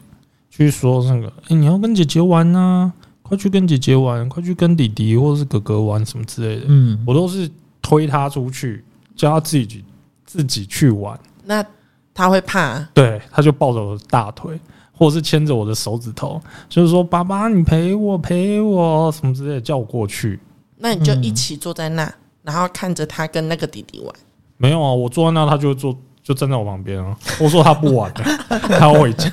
[0.51, 6.66] 去说那个，哎、你要跟姐姐玩呐、快去跟姐姐玩，快去跟弟弟或者是哥哥玩什么之类的。
[6.68, 8.85] 嗯，我都是推他出去，
[9.16, 9.83] 叫他自己
[10.27, 11.18] 自己去玩。
[11.44, 11.64] 那
[12.12, 14.59] 他会怕，对，他就抱着我的大腿，
[14.96, 20.40] 或者是牵着我的手指头，就是说：“爸爸，你陪我，陪我，什么之类的，叫我过去。
[20.78, 22.11] 那你就一起坐在那，
[22.42, 24.14] 然后看着他跟那个弟弟玩。”
[24.56, 27.14] 没有啊，我坐在那，他就坐，就站在我旁边啊。
[27.38, 29.30] 我说他不玩了， 他要回家，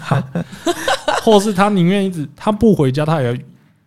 [1.23, 3.41] 或者是他宁愿一直他不回家，他也要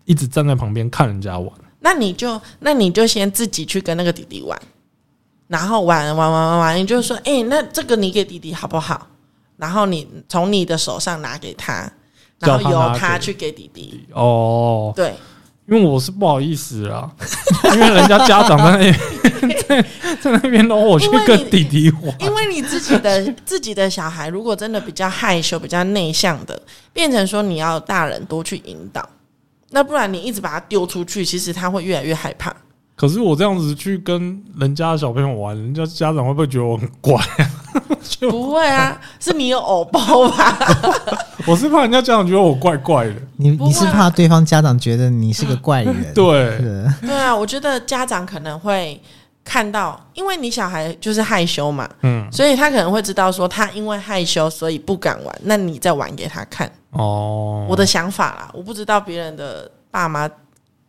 [0.06, 1.50] 一直站在旁边看人家玩。
[1.80, 4.58] 那你就那你就先自己去跟那个弟弟玩，
[5.46, 9.06] 然后玩玩玩玩玩，你就说，哎、那这个你给弟弟好不好？
[9.56, 11.90] 然后你从你的手上拿给他，
[12.40, 14.06] 然后由他去给弟弟。
[14.12, 15.14] 哦，对，
[15.68, 17.10] 因为我是不好意思啊，
[17.74, 18.94] 因为人家家长在那边
[19.68, 19.82] 在
[20.20, 22.14] 在那边，然后我去跟弟弟玩。
[22.20, 26.60] 因为你自己的自己的小孩，如果真的比较害羞、比较内向的，
[26.92, 29.08] 变成说你要大人多去引导，
[29.70, 32.54] 那不然你一直把他丢出去，其实他会越来越害怕。
[32.96, 37.14] 可是我这样子去跟人家的小朋友玩，人家家长会不会觉得我很怪？
[37.38, 37.50] 啊
[38.20, 40.56] 不会啊， 是你有偶包吧？
[41.46, 43.14] 我是怕人家家长觉得我怪怪的。
[43.36, 45.94] 你你是怕对方家长觉得你是个怪人？
[46.14, 48.98] 对，是对啊，我觉得家长可能会
[49.44, 56.70] 看到，因为你小孩就是害羞嘛，嗯，所以他可能会知道说他因为害羞所以不敢玩，那你再玩给他看。
[56.92, 60.26] 哦，我的想法啦，我不知道别人的爸妈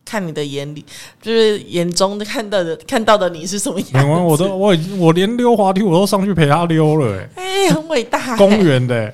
[0.08, 0.86] 看你的眼里，
[1.22, 3.98] 就是眼中的看到的看到的你是什么样子。
[3.98, 8.38] 没，我都我已经我连溜滑梯我都上去陪他溜了、欸， 哎、很伟大、欸。
[8.38, 9.13] 公园的、 欸，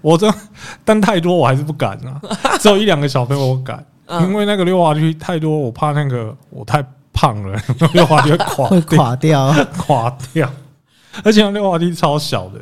[0.00, 0.32] 我这
[0.84, 2.18] 但太多我还是不敢啊，
[2.58, 7.60] 只有一两个小朋友我敢，嗯因为那个溜滑梯太多，我怕那个我太胖了，
[7.92, 9.52] 溜滑梯会垮会垮掉。
[9.76, 10.50] 垮掉，
[11.22, 12.60] 而且那溜滑梯超小的。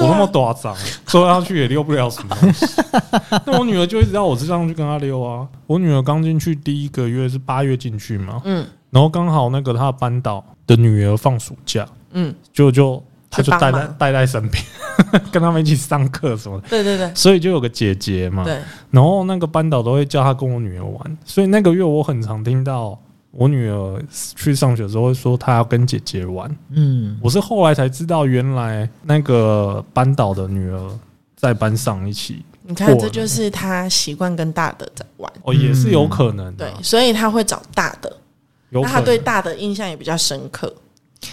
[0.00, 0.74] 我那么大张，
[1.06, 2.66] 坐上去也溜不了什么东西。
[3.46, 5.46] 那我女儿就一直要我上去跟她溜啊。
[5.66, 8.66] 我女儿刚进去第一个月是八月进去嘛，嗯。
[8.90, 14.62] 然后刚好那个她的班导的女儿放暑假，嗯，就就她就带在带在身边，
[15.30, 17.14] 跟他们一起上课什么的，对对对。
[17.14, 18.42] 所以就有个姐姐嘛。
[18.42, 18.58] 对，
[18.90, 22.98] 然后那个班导都会叫她跟我女儿玩，所以那个月我很常听到
[23.30, 26.54] 我女儿去上学的时候会说她要跟姐姐玩。
[26.70, 30.98] 嗯，我是后来才知道，原来那个班导的女儿
[31.36, 38.14] 在班上一起，你看，这就是她习惯跟大的在玩，哦，也是有可能的对，，所以她会找大的，
[38.70, 39.18] 有可那他对。
[39.18, 40.72] 大的印象也比较深刻。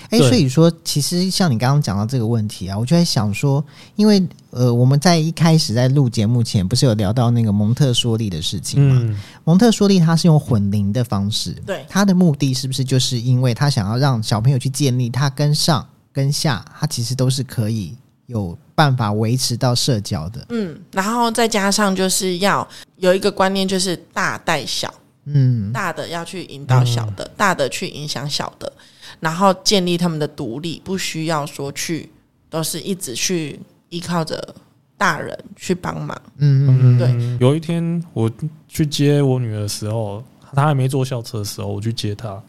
[0.10, 3.64] 哎、对所以说，其实像你刚刚讲到这个问题啊，我就在想说，
[3.96, 4.22] 因为
[4.52, 9.00] 呃，我们在一开始在录节目前，不是有聊到那个蒙特梭利的事情吗？
[9.02, 17.96] 嗯，蒙特梭利他是用混龄的方式，对他的目的是不是就是因为他想要让小朋友去建立他跟上跟下，他其实都是可以
[18.26, 20.46] 有办法维持到社交的。
[20.50, 24.94] 嗯，然后再加上就是要有一个观念，就是大带小，
[25.26, 28.72] 嗯，大的要去引导小的，大的去影响小的，
[29.20, 32.10] 然后建立他们的独立，不需要说去
[32.50, 34.56] 都是一直去依靠着
[34.98, 36.20] 大人去帮忙。
[36.38, 37.38] 嗯嗯对。
[37.40, 38.32] 有一天我
[38.68, 42.42] 去接我女儿的时候，她还没坐校车的时候，我去接她，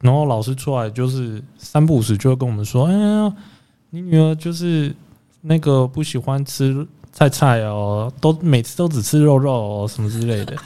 [0.00, 3.32] 然后老师出来就是三不五时就会跟我们说：“哎呀，
[3.90, 4.94] 你女儿就是
[5.40, 10.56] 那个不喜欢吃菜菜哦，都每次都只吃肉肉哦，什么之类的。”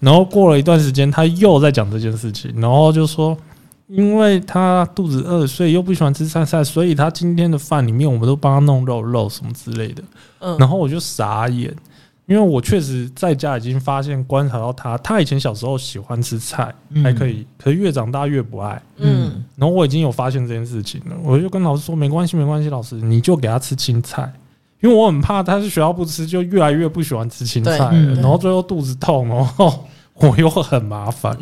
[0.00, 3.36] 然后过了一段时间，他又在讲这件事情，然后就说。
[3.88, 10.02] 因为他肚子饿，所以又不喜欢吃菜菜，所以他今天的饭里面我们都帮他弄肉肉什么之类的。
[10.40, 11.74] 嗯，然后我就傻眼，
[12.26, 18.80] 因为我确实在家已经发现观察到他，他以前小时候喜欢吃菜，嗯还可以，可是越长大越不爱。
[18.98, 24.30] 嗯然后我已经有发现这件事情了，我就跟老师说没关系，没关系，老师你就给他吃青菜，
[24.82, 29.86] 因为我很怕他是学校不吃，就越来越不喜欢吃青菜了，嗯然后最后肚子痛，然后
[30.20, 31.34] 我又很麻烦。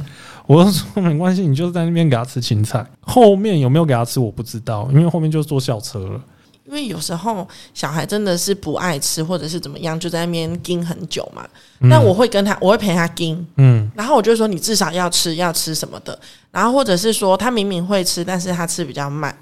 [0.46, 2.84] 我就说没关系，你就在那边给他吃青菜。
[3.00, 6.20] 后面有没有给他吃我不知道，因为后面就坐校车了。
[6.64, 11.46] 因为有时候小孩真的是不爱吃，或者是怎么样，就在那边盯很久嘛。
[11.80, 16.18] 嗯那我会跟他，我会陪他盯，嗯然后我就说你至少要吃，要吃什么的。
[16.50, 19.36] 然后或者是说他明明会吃，但是他吃比较慢。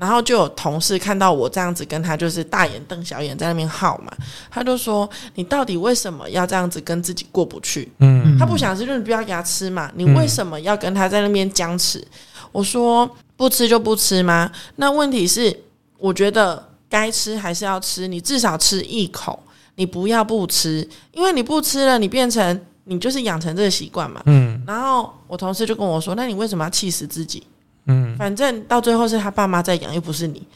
[0.00, 4.10] 然后就有同事看到我这样子跟他就是大眼瞪小眼在那边耗嘛，
[4.50, 7.86] 他就说你到底为什么要这样子跟自己过不去？
[7.98, 12.02] 嗯他不想吃就你不要给他吃嘛，你为什么要跟他在那边僵持？
[12.50, 14.50] 我说不吃就不吃吗？
[14.76, 15.54] 那问题是，
[15.98, 19.38] 我觉得该吃还是要吃，你至少吃一口，
[19.74, 24.22] 你不要不吃，因为你不吃了，你变成你就是养成这个习惯嘛。
[24.24, 27.42] 嗯然后我同事就跟我说：“那你为什么要气死自己？
[27.90, 28.16] 嗯。
[28.16, 30.46] 反正到最后是他爸妈在养，又不是你。”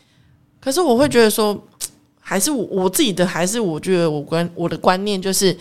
[0.63, 1.55] 可是我会觉得说，
[2.21, 5.55] 还是我我自己的，还是我觉得我观我的观念就是，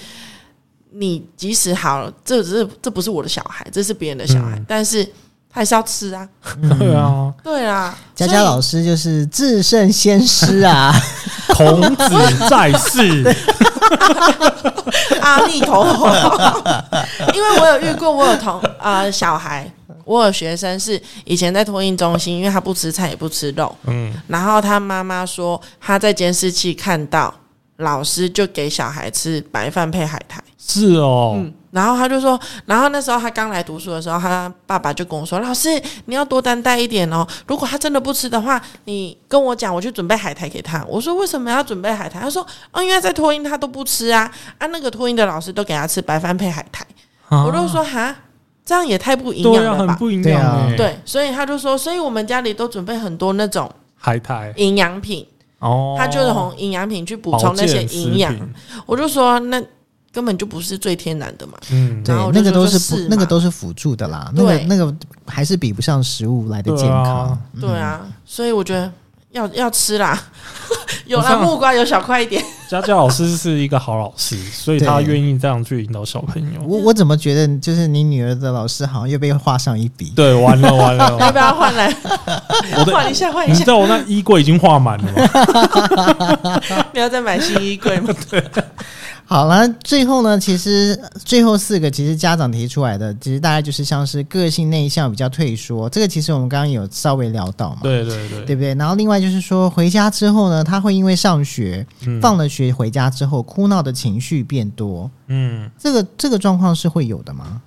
[0.91, 4.65] 你即使好了，这只是这不是我的小孩，这是别人的小孩，嗯。
[4.65, 6.29] 但是他还是要吃啊。
[6.79, 10.93] 对啊，对啊，佳佳老师就是至圣先师啊，
[11.53, 13.35] 孔子在世，
[15.19, 16.07] 阿弥陀佛。
[17.35, 19.69] 因为我有遇过，我有同呃小孩，
[20.05, 27.33] 我有学生是以前在托婴中心，因为他不吃菜也不吃肉，嗯，然后他妈妈说他在监视器看到
[27.77, 30.43] 老师就给小孩吃白饭配海苔。
[30.65, 35.69] 是哦，嗯，然后他就说，然后那时候他刚来读书的时候，他爸爸就跟我说：“老师，
[36.05, 37.27] 你要多担待一点哦。
[37.45, 46.85] 如果他真的不吃的话，你跟我讲，我去准备海苔给他。”我说：“为什么要准备海苔？”他说：“哦，因为在托婴他都不吃啊，啊，那个托婴的老师都给他吃白饭配海苔。
[47.27, 48.15] 啊我就说：“哈，
[48.65, 54.53] 这样也太不营对啊，养了吧？”很不营养哎，，对，所以他就说，所以我们家里都准备很多那种海苔。
[54.57, 55.25] 营养品，
[55.59, 58.33] 哦，他就是从营养品去补充那些营养。
[58.85, 59.61] 我就说，那
[60.11, 61.53] 根本就不是最天然的嘛。
[61.71, 64.65] 嗯，对然后，那个都是那个都是辅助的啦，那个对。
[64.65, 64.95] 那个
[65.25, 67.29] 还是比不上食物来的健康。
[67.29, 67.39] 啊。
[67.59, 68.91] 对啊，所以我觉得
[69.33, 70.17] 要要吃啦，
[71.05, 72.43] 有啦，木瓜有小块一点。
[72.69, 76.61] 家教老师是一个好老师， 所以他对愿意这样去引导小朋友。
[76.65, 80.11] 我我怎么觉得就是你女儿的老师好像又被画上一笔？
[80.15, 81.93] 对，完了完了要了，不要换来
[82.91, 83.31] 换一下？
[83.31, 86.61] 换一下，你知道我那衣柜已经画满了吗？
[86.93, 88.13] 你要再买新衣柜吗？
[89.25, 98.75] 好了，最后呢，其实最后四个其实家长提出来的，其实大概就是像是个性内向、比较退缩，这个其实我们刚刚有稍微聊到嘛，对对对，对不对？
[98.75, 107.61] 然后另外就是说回家之后呢，他会因为上学、嗯放了学回家之后，哭闹的情绪变多，嗯这个这个状况是会有的吗？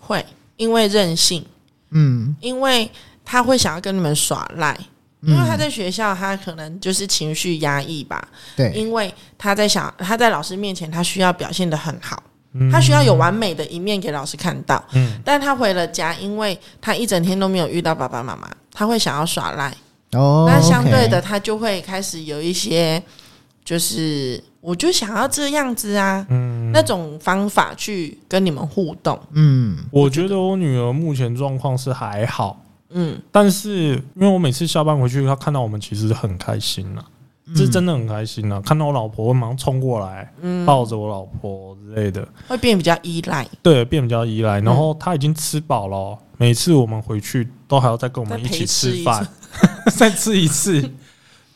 [0.00, 0.24] 会，
[0.56, 1.44] 因为任性，
[1.90, 2.90] 嗯，因为
[3.24, 4.78] 他会想要跟你们耍赖。
[5.26, 14.82] 因为他嗯在学校，他可能就是情绪压抑吧，对，因为他在想他在老师面前，他需要表现的很好，嗯他需要有完美的一面给老师看到。
[14.92, 19.74] 嗯但他回了家，因为他一整天都没有遇到爸爸妈妈，他会想要耍赖。
[20.12, 23.02] 哦，那相对的，他就会开始有一些，
[23.64, 29.18] 就是我就想要这样子啊，嗯，那种方法去跟你们互动。
[29.32, 32.63] 嗯我觉得我女儿目前状况是还好，
[32.94, 37.04] 嗯，但是因为我每次下班回去，他看到我们其实很开心呐、
[37.54, 40.64] 是真的很开心呐、看到我老婆会马上冲过来，嗯。
[40.64, 44.60] 抱着我老婆之类的，会变比较依赖，对，变比较依赖。
[44.60, 49.26] 然后他已经吃饱了哦，每次我们回去都还要再跟我们一起吃饭，
[49.94, 50.90] 再吃一次，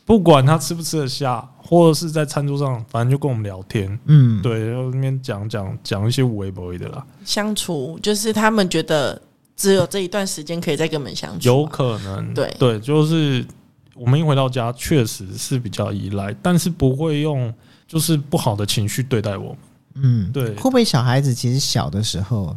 [0.05, 9.19] 不管他吃不吃得下，或者是在餐桌上，反正就跟我们聊天，嗯，对，然后那边讲讲讲一些无微不微的啦，相处就是他们觉得
[9.59, 12.55] 只有这一段时间可以再跟我们相处啊、有可能，对。
[12.57, 13.45] 对，就是
[13.93, 17.53] 我们一回到家，确实是比较依赖，但是不会用
[17.85, 19.57] 就是不好的情绪对待我们。
[19.95, 20.55] 嗯，对。
[20.55, 22.55] 会不会小孩子其实小的时候，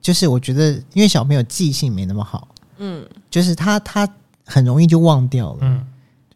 [0.00, 4.08] 就是我觉得因为小朋友记性没那么好，嗯，就是他他
[4.46, 5.58] 很容易就忘掉了。
[5.60, 5.84] 嗯，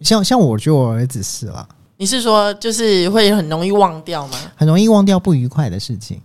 [0.03, 4.39] 像像我觉得我儿子是啦，你是说就是会很容易忘掉吗？
[4.57, 6.21] 很容易忘掉不愉快的事情。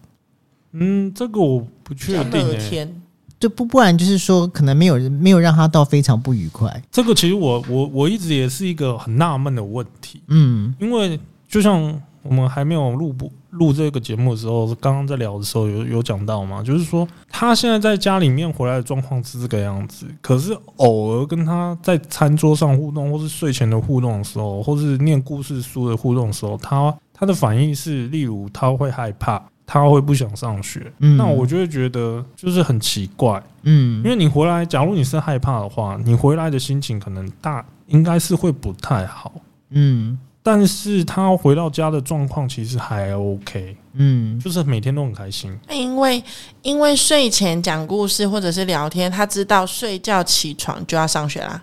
[0.74, 2.97] 嗯，这个我不确像定、天，
[3.40, 6.82] 就不不然就是说，可能没有没有让他到非常不愉快。
[6.92, 31.18] 这个其实我我我一直也是一个很纳闷的问题，嗯因为就像我们还没有录不录这个节目的时候，刚刚在聊的时候有有讲到嘛，就是说他现在在家里面回来的状况是这个样子，可是偶尔跟他在餐桌上互动，或是睡前的互动的时候，或是念故事书的互动的时候，他他的反应是，例如他会害怕，他会不想上学，嗯。
[31.18, 33.98] 那我就会觉得就是很奇怪，嗯。
[33.98, 39.34] 因为你回来，假如你是害怕的话，你回来的心情可能大应该是会不太好。
[39.72, 40.18] 嗯。
[40.42, 44.40] 但是他回到家的状况其实还 OK，嗯。
[44.40, 45.54] 就是每天都很开心。
[45.70, 46.24] 因为
[46.62, 51.62] 因为睡前讲故事或者是聊天，他知道睡觉起床就要上学啦。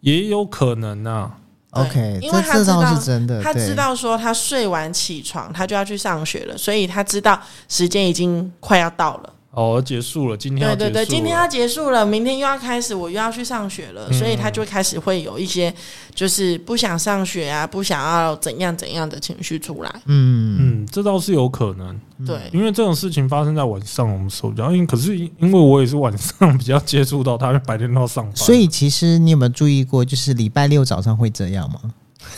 [0.00, 3.42] 也有可能啊，对，OK，因为他知道是真的。
[3.42, 9.32] 他知道说他睡完起床，他就要去上学了，所以他知道时间已经快要到了。
[9.52, 15.74] 哦，结束了，今天要对对对，今天要结束了，明天又要开始，我又要去上学了，嗯所以他就开始会有一些
[16.14, 19.90] 就是不想上学啊，不想要怎样怎样的情绪出来。
[20.04, 24.70] 嗯嗯，这倒是有可能，对，因为这种事情发生在晚上，我们受不了。
[24.70, 31.80] 因为可是因因为我也是晚上比较接触到他，白天都要上班，所以其实你有没有注意过，就是礼拜六早上会这样吗？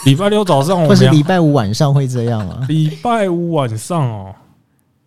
[0.07, 2.65] 礼拜六早上我或是礼拜五晚上会这样吗？
[2.71, 4.35] 礼拜五晚上哦，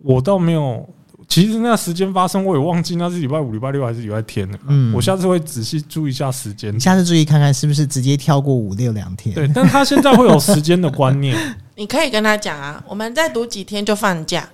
[0.03, 0.87] 我倒没有。
[1.27, 4.57] 其实那时间发生，我也忘记那是礼拜五、礼拜六还是礼拜天了。
[4.67, 6.79] 嗯我下次会仔细注意一下时间你。
[6.79, 9.33] 下次注意看看是不是直接跳过五六两天？
[9.33, 11.35] 对，但他现在会有时间的观念。
[11.75, 14.47] 你可以跟他讲啊，我们再读几天就放假，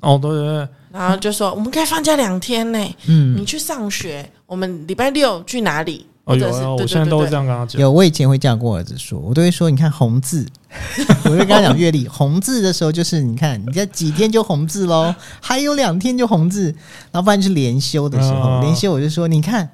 [0.00, 6.06] 哦，对对对，然后就说我们可以放假两天呢、嗯你去上学，我们礼拜六去哪里？
[6.24, 7.82] 哦，有啊，或者是我现在都对对是这样跟他讲。
[7.82, 10.46] 有，我以前会这样跟我儿子说，我都会说，你看红字，
[11.24, 16.64] 我就跟他讲月历，红字的时候就是你看，你这几天就红字喽， 还有两天就红字，
[17.10, 18.60] 然后不然就是连休的时候，哦。
[18.62, 19.68] 连休我就说，你看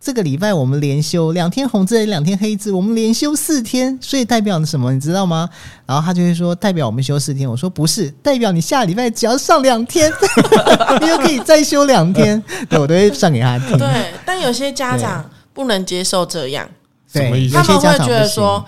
[0.00, 5.48] 这个礼拜我们连休两天红字，两天黑字，我们连休四天，所以代表什么，你知道吗？
[5.86, 10.12] 然后他就会说，代表我们休四天，我说不是，代表你下礼拜只要上两天，
[11.00, 15.24] 你就可以再休两天，对我都会上给他听，对，但有些家长
[15.54, 16.68] 不能接受这样，
[17.10, 17.56] 对，什么意思？
[17.56, 18.62] 有些他们会觉得说，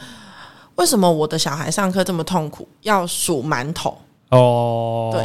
[0.76, 3.96] 为什么我的小孩上课这么痛苦，要数馒头？
[4.30, 5.22] 哦，对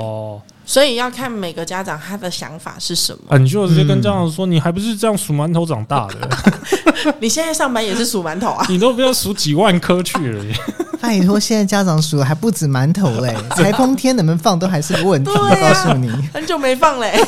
[0.63, 3.19] 所以要看每个家长他的想法是什么。
[3.29, 6.29] 啊，你就直接跟家长说，你还不是这样数馒头长大的，
[7.19, 8.65] 你现在上班也是数馒头啊？
[8.69, 10.45] 你都不要数几万颗去了。
[11.01, 15.31] 拜托，现在家长数的还不止馒头嘞， 台风天能不能放都还是个问题。
[15.33, 17.19] 告诉你，很久没放嘞、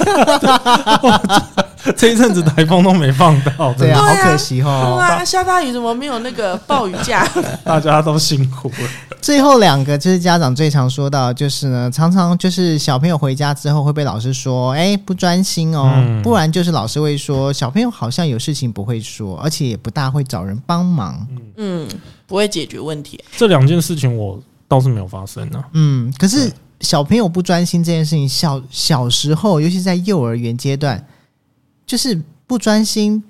[1.97, 4.97] 这一阵子台风都没放到，对啊，好可惜对哦。
[4.99, 7.27] 啊，下大雨怎么没有那个暴雨假？
[7.63, 8.89] 大家都辛苦了。
[9.21, 21.25] 最后两个就是家长最常说到，就是呢，常常就是小朋友回家之后会被老师说，哎，不专心哦，嗯不然就是老师会说小朋友好像有事情不会说，而且也不大会找人帮忙。
[21.57, 21.87] 嗯，
[22.27, 23.21] 不会解决问题。
[23.37, 25.63] 这两件事情我倒是没有发生啊。
[25.73, 31.01] 嗯，可是小朋友不专心这件事情，小小时候，尤其在幼儿园阶段，
[31.85, 33.23] 就是不专心，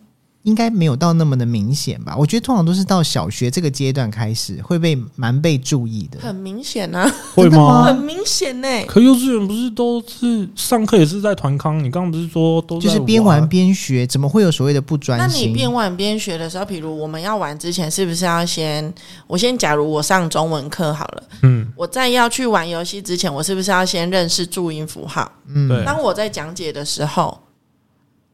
[0.43, 2.16] 应该没有到那么的明显吧？
[2.18, 6.20] 我觉得通常都是到小学这个阶段开始会被蛮被注意的。
[6.20, 7.84] 很明显啊，会吗吗？
[7.88, 11.80] 很明显呢、可幼稚园不是都是上课也是在团康？
[11.82, 15.47] 你刚刚不是说都就是边玩边学，怎么会有所谓的不专心那？
[15.47, 18.93] 你边玩边学的时候，比如我们要玩之前，是不是要先？
[19.28, 25.32] 我先假如我上中文课好了，嗯，我在要去玩游戏之前，我是不是要先认识注音符号？
[25.47, 27.39] 嗯，对当我在讲解的时候，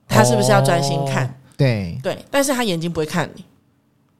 [0.09, 1.25] 他是不是要专心看？
[1.25, 3.45] 哦对，对，但是他眼睛不会看你，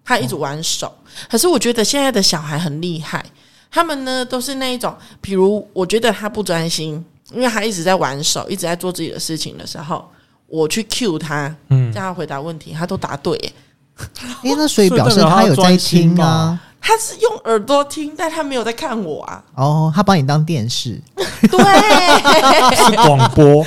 [0.05, 0.93] 他一直玩手。
[1.29, 3.25] 可是我觉得现在的小孩很厉害，
[3.71, 10.05] 他们呢都是那一种，比如我觉得他不专心，因为他一直在玩手，一直在做自己的事情的时候，
[10.47, 13.53] 我去 cue 他，嗯叫他回答问题，他都答对耶。
[14.43, 16.59] 诶，那所以表示他有在听啊。
[16.81, 19.43] 他是用耳朵听，但他没有在看我啊。
[19.55, 23.65] 哦，他把你当电视， 对，是广播，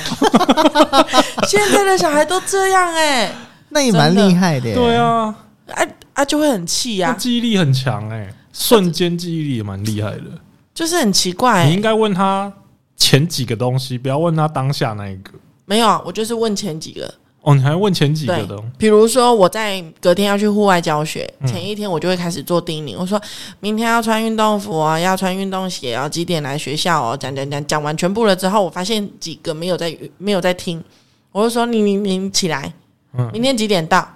[1.47, 3.33] 现在的小孩都这样哎、
[3.69, 4.75] 那也蛮厉害的耶。
[4.75, 5.33] 对啊，
[5.71, 10.23] 啊啊就会很气他呀、记忆力很强哎，瞬间记忆力也蛮厉害的。
[10.73, 11.67] 就是很奇怪、欸。
[11.67, 12.51] 你应该问他
[12.97, 15.31] 前几个东西，不要问他当下那一个。
[15.65, 17.13] 没有啊，我就是问前几个。
[17.43, 23.21] 哦，你还问前几个的哦？，比如说我在隔天要去户外教学，嗯前一天我就会开始做叮咛，我说
[23.59, 30.83] 明天要穿运动服啊，要穿运动鞋啊，几点来学校哦，讲讲讲讲完全部了之后，我发现几个没有在没有在听，
[31.31, 32.73] 我就说你你你起来，
[33.13, 34.07] 嗯明天几点到？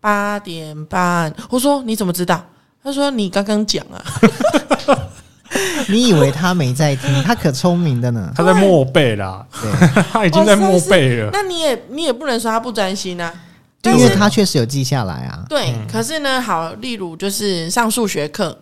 [0.00, 1.34] 八点半。
[1.50, 2.42] 我说你怎么知道？
[2.82, 4.02] 他说你刚刚讲啊，
[5.88, 8.32] 你以为他没在听，他可聪明的呢。
[8.36, 9.70] 他在默背啦，对，
[10.12, 11.30] 他已经在默背了。
[11.32, 13.32] 那你也你也不能说他不专心啊。
[13.82, 15.44] 因但是为他确实有记下来啊。
[15.48, 18.56] 对，可是呢，好，例如就是上数学课，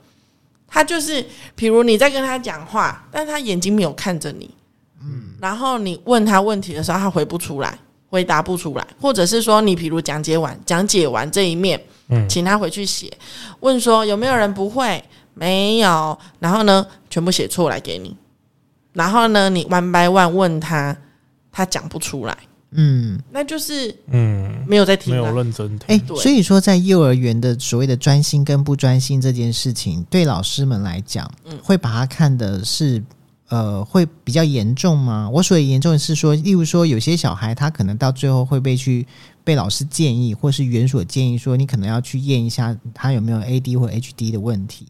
[0.69, 1.25] 他就是，
[1.57, 4.49] 比如你在跟他讲话，但是他眼睛没有看着你，
[5.03, 7.77] 嗯，然后你问他问题的时候，他回不出来，
[8.09, 11.79] 回答不出来，或者是说你比如讲解完讲解完这一面，
[12.11, 13.13] 嗯请他回去写，
[13.59, 15.03] 问说有没有人不会？
[15.39, 18.17] 没有，然后呢，全部写错来给你，
[18.93, 20.97] 然后呢，你 one by one 问他，
[21.53, 22.37] 他讲不出来，
[22.73, 26.07] 嗯，那就是嗯，没有在听、啊，没有认真哎、听。
[26.09, 26.17] 对。
[26.19, 31.59] 所以说在幼儿园的所谓的专心跟不专心这件事情，对老师们来讲，嗯。
[31.63, 33.03] 会把它看的是。
[33.51, 35.27] 呃，会比较严重吗？
[35.33, 39.07] 我所以严重的是说，例如说，有些小孩他可能到最后会被去
[39.43, 44.89] 被老师建议，或是园所建议说，你可能要去验一下他有没有 AD 或 HD 的问题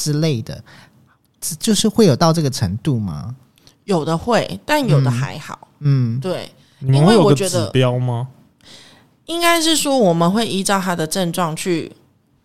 [0.00, 0.64] 之类的，
[1.58, 3.36] 就是会有到这个程度吗？
[3.84, 5.68] 有的会，但有的还好。
[5.80, 8.28] 嗯，对，你们因为会有指我觉得标吗？
[9.26, 11.92] 应该是说我们会依照他的症状去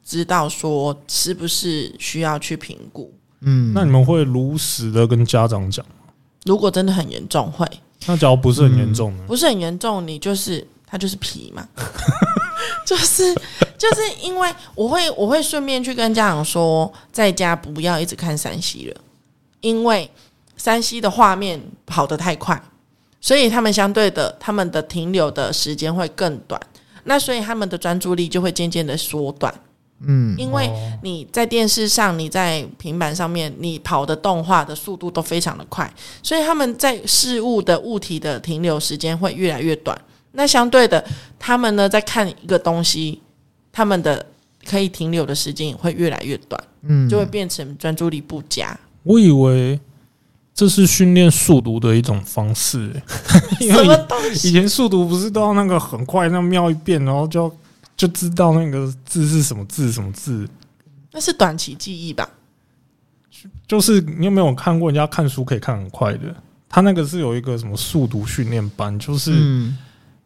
[0.04, 3.14] 知道说是不是需要去评估。
[3.40, 6.12] 嗯，那你们会如实的跟家长讲吗？
[6.44, 7.66] 如果真的很严重，会
[8.06, 9.24] 那假如不是很严重呢？
[9.28, 11.68] 不是很严重，你就是他就是皮嘛，
[12.86, 13.34] 就是
[13.78, 19.02] 就是因为我会我会顺便去跟家长说，在家不要一直看山西了，
[19.62, 20.10] 因为
[20.58, 22.62] 山西的画面跑得太快，
[23.20, 26.60] 所以他们相对的他们的停留的时间会更短，
[27.04, 29.54] 那所以他们的专注力就会渐渐的缩短。
[30.02, 40.00] 嗯，因为哦你在电视上、你在平板上面，你跑的动画的速度都非常的快，所以他们在事物的物体的停留时间会越来越短。
[40.34, 41.04] 那相对的，
[41.40, 43.22] 他们呢在看一个东西，
[43.76, 44.26] 他们的
[44.66, 48.80] 可以停留的时间也会越来越短，嗯，就会变成专注力不佳。
[49.04, 49.78] 我以为
[50.54, 52.90] 这是训练速读的一种方式、
[53.60, 54.00] 因为？
[54.36, 57.54] 以前速读不是都要那个很快那瞄一遍，然后就
[57.98, 60.48] 就知道那个字是什么字什么字。
[61.12, 62.30] 那是短期记忆吧？
[63.68, 66.34] 就是你有没有看过人家看书可以看很快的？
[66.70, 69.78] 他那个是有一个什么速读训练班，就是嗯，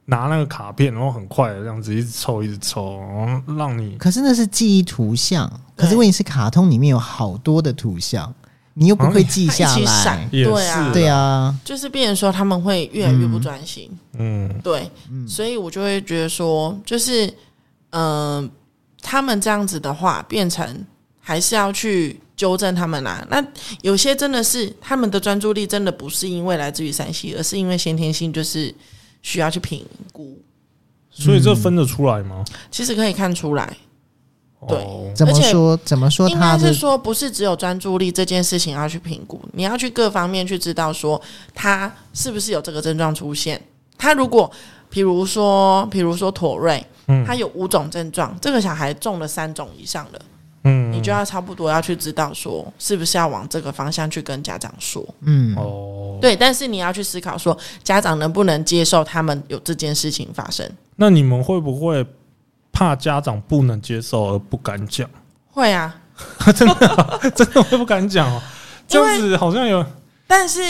[0.10, 5.98] 拿那个卡片，然后很快的这样子一直抽一直抽，然后让你可是那是记忆图像，可是对。
[6.00, 8.34] 问题是卡通里面有好多的图像，
[8.74, 13.90] 你又不会记它下来，，对啊，对啊，就是变成说他们会越来越不专心。
[14.18, 14.54] 嗯。
[14.64, 14.90] 对，
[15.28, 17.26] 所以我就会觉得说，就是
[17.92, 18.50] 嗯、呃
[19.02, 20.86] 他们这样子的话，变成
[21.22, 23.26] 还是要去纠正他们啦。
[23.30, 23.42] 那
[23.82, 28.76] 有些真的是他们的专注力真的不是因为来自于山西，而是因为先天性，就是
[29.22, 30.38] 需要去评估。
[31.12, 32.46] 所以这分得出来吗？
[32.72, 33.76] 其实可以看出来，
[34.68, 35.76] 对哦怎么而且说？
[35.84, 36.40] 怎么说应？
[36.40, 41.22] 该是说不是只有专注力这件事情要去评估，你要去各方面去知道说
[41.54, 43.62] 他是不是有这个症状出现。
[43.98, 44.50] 他如果
[44.90, 50.22] 比如说，比如说妥瑞，嗯他有五种症状，这个小孩中了三种以上的，
[50.64, 55.04] 嗯你就要差不多要去知道说，是不是要往这个方向去跟家长说。
[55.22, 60.70] 嗯，哦，对，但是你要去思考说，家长能不能接受他们有这件事情发生？
[60.98, 62.06] 那你们会不会
[62.74, 65.10] 怕家长不能接受而不敢讲？
[65.52, 65.96] 会啊，
[66.56, 68.42] 真的真的会不敢讲哦？
[68.88, 69.86] 这样子好像有
[70.28, 70.62] 但是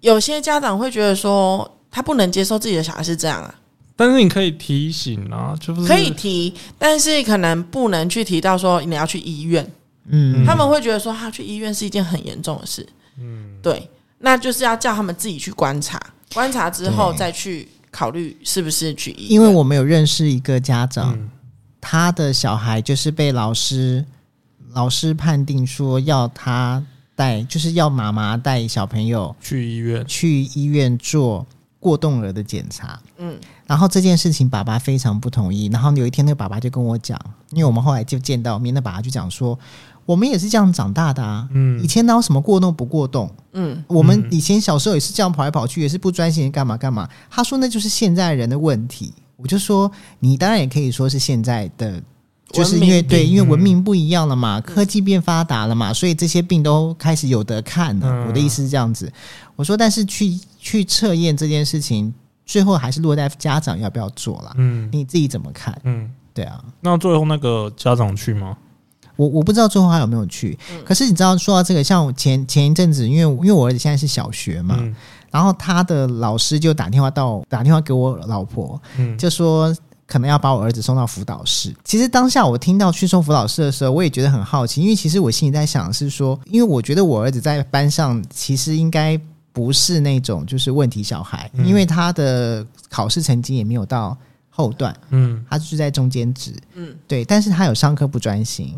[0.00, 3.54] 有些家长会觉得说，他不能接受自己的小孩是这样啊。
[3.96, 9.66] 但是你可以提醒啊，就是可以提，但是可能不能去提到说你要去医院，
[10.06, 12.86] 嗯，他们会觉得说他去医院是一件很严重的事，
[13.18, 13.88] 嗯，对，
[14.18, 16.00] 那就是要叫他们自己去观察，
[16.34, 21.28] 观察之后再去考虑是不是去医院，因为我们有认识一个家长，嗯。
[21.84, 24.04] 他的小孩就是被老师
[24.72, 26.80] 老师判定说要他
[27.16, 31.44] 带，就是要妈妈带小朋友去医院，去医院做
[31.80, 33.02] 过动儿的检查。
[33.18, 33.36] 嗯，
[33.66, 35.68] 然后这件事情爸爸非常不同意。
[35.72, 37.18] 然后有一天那个爸爸就跟我讲，
[37.50, 39.58] 因为我们后来就见到面，那爸爸就讲说，
[40.04, 41.48] 我们也是这样长大的啊。
[41.52, 43.30] 嗯以前哪有什么过动不过动？
[43.52, 47.08] 嗯，我们嗯以前小时候也是这样跑来跑去，也是不专心干嘛干嘛。
[47.30, 49.12] 他说那就是现在人的问题。
[49.36, 49.90] 我就说
[50.20, 52.00] 你当然也可以说是现在的，
[52.52, 58.06] 就是因为对，因为文明不一样了嘛，科技变发达了嘛，所以这些病都开始有得看了。
[58.08, 59.12] 嗯我的意思是这样子。
[59.56, 64.52] 我说，但是去去测验这件事情，最后还是落在家长要不要做啦。
[64.56, 65.76] 嗯你自己怎么看？
[65.84, 68.56] 嗯，对啊，那最后那个家长去吗？
[69.16, 70.58] 我我不知道最后他有没有去。
[70.84, 74.94] 可是你知道，说到这个，像我前前一阵子，因为因为我儿子现在是小学嘛，嗯
[75.30, 79.74] 然后他的老师就打电话到打电话给我老婆，嗯，就说
[80.06, 81.74] 可能要把我儿子送到辅导室。
[81.84, 89.18] 其实当下我听到去送辅导室的时候，我也觉得很好奇，因为其实我心里在想的是说，因为我觉得我儿子在班上其实应该
[89.52, 94.16] 不是那种就是问题小孩，嗯因为他的考试成绩也没有到
[94.50, 98.74] 后段，嗯他就是在中间值，嗯，对，但是他有上课不专心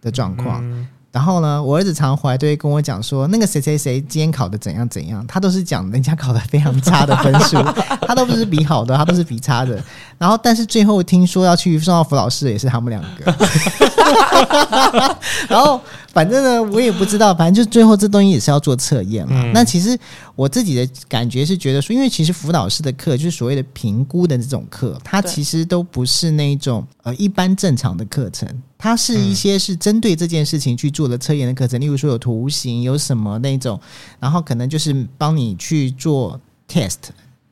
[0.00, 0.60] 的状况。
[0.62, 7.56] 嗯然后呢，我儿子常回来都会跟我讲说，那个谁谁谁今天考的怎样怎样，他都是讲人家考的非常差的分数，
[8.06, 9.82] 他都不是比好的，他都是比差的。
[10.18, 13.32] 然后，但是最后听说要去送到辅导室，也是他们两个。
[15.48, 15.80] 然后，
[16.16, 19.42] 反正呢，我也不知道， 反正就最后这东西也是要做测验嘛。
[19.44, 19.52] 嗯。
[19.52, 19.94] 那其实
[20.34, 28.48] 我自己的感觉是觉得说，因为其实辅导师的课就是所谓的评估的这种课，它其实都不是那种呃一般正常的课程，
[28.78, 33.78] 它是一些是针对这件事情去做的测验的课程，例如说有图形，有什么那种，
[34.18, 36.96] 然后可能就是帮你去做 test，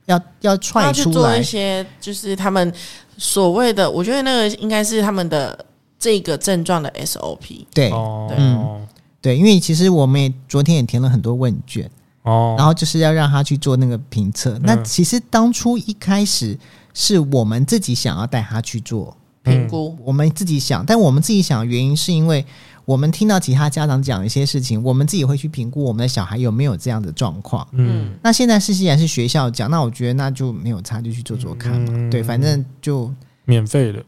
[0.06, 1.04] 要要要踹出来。
[1.04, 2.72] 去做一，些就是他们
[3.18, 5.64] 所谓的，我觉得那个应该是他们的
[6.04, 7.64] 这个症状的 SOP。
[7.72, 8.86] 对、哦嗯
[9.22, 11.90] 对，因为其实我们也昨天也填了很多问卷。
[12.24, 14.58] 哦，然后就是要让他去做那个评测。
[14.62, 16.58] 那其实当初一开始
[16.92, 22.44] 是我们自己想要带他去做，评估，我们自己想，但我们自己想的原因是因为
[22.84, 27.66] 我们听到其他家长讲一些事情，我们自己会去评估我们的小孩有没有这样的状况。
[27.72, 31.92] 嗯那现在是既然是学校讲，那我觉得那就没有差，就去做做看嘛。
[31.92, 33.10] 嗯对，反正就
[33.46, 34.04] 免费的，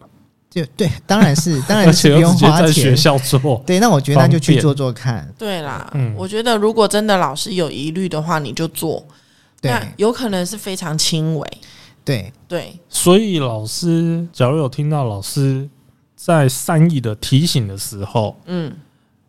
[0.56, 2.96] 就对，当然是 当然是不用花钱在学。
[2.96, 5.30] 校做，对，那我觉得那就去做做看。
[5.36, 9.04] 对啦，嗯我觉得如果真的老师有疑虑的话，你就做，
[9.60, 11.46] 对那有可能是非常轻微。
[12.02, 15.68] 对，对，所以老师，假如有听到老师
[16.14, 18.72] 在善意的提醒的时候，嗯，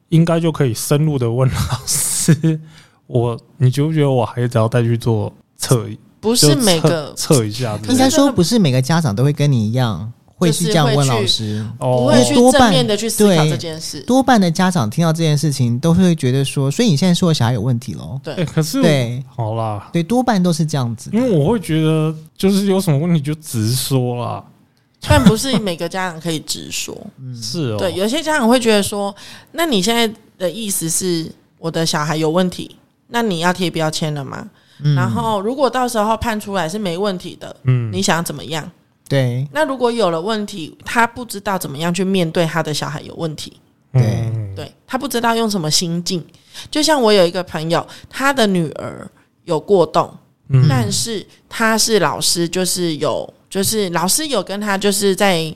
[0.07, 2.57] 应该就可以深入的问老师：
[3.07, 5.97] 我，你觉不觉得我孩子要带去做测验？
[6.21, 11.65] 不是每个测一下应该说不是每个家长都会跟你一样会去这样问老师。
[11.77, 13.99] 不哦会去正面的去思考对这件事。
[14.01, 18.19] 多半的家长听到这件事情，都会觉得说，所以你现在说我小孩有问题喽？
[18.25, 21.09] 哎、对，可是对好啦，对，多半都是这样子。
[21.11, 24.43] 因为我会觉得就是有什么问题就直说啦，
[25.09, 26.95] 但不是每个家长可以直说。
[27.41, 29.13] 是哦，对，有些家长会觉得说，
[29.51, 30.07] 那你现在
[30.37, 32.75] 的意思是我的小孩有问题，
[33.07, 34.47] 那你要贴标签了吗？
[34.83, 38.69] 嗯然后如果到时候判出来是没问题的，嗯，你想怎么样？
[39.07, 43.59] 对那如果有了问题，他不知道怎么样去面对他的小孩有问题，
[43.93, 46.25] 对嗯对他不知道用什么心境。
[46.69, 49.09] 就像我有一个朋友，他的女儿
[49.45, 50.13] 有过动，
[50.49, 55.55] 嗯但是他是老师，就是有，就是老师有跟他就是在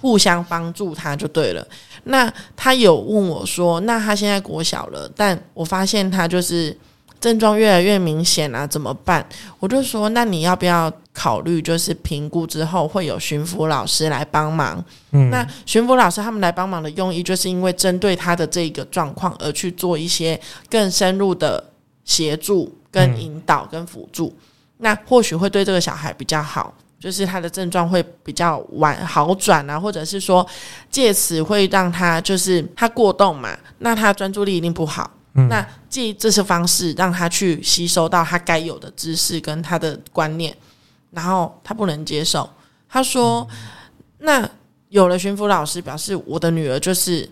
[0.00, 1.66] 互相帮助他就对了。
[2.04, 6.76] 那他有问我说，那他现在国小了，但我发现他就是
[7.20, 9.26] 症状越来越明显啊，怎么办？
[9.58, 14.84] 我就说，那你要不要考虑，就是评估之后会有巡抚老师来帮忙？
[15.12, 20.38] 嗯那巡抚老师他们来帮忙的用意，就是因为针对他的这个状况而去做一些
[20.68, 21.72] 更深入的
[22.04, 24.36] 协助、跟引导、跟辅助。
[24.76, 30.46] 那或许会对这个小孩比较好，就是他的症状会比较晚好转啊，或者是说
[30.90, 35.10] 借此会让他就是他过动嘛，那他专注力一定不好。
[35.38, 40.54] 嗯那借这些方式让他去吸收到他该有的知识跟他的观念，
[41.10, 42.48] 然后他不能接受，
[42.88, 43.46] 他说
[44.18, 44.48] ：“那
[44.88, 47.28] 有了巡抚老师，表示我的女儿就是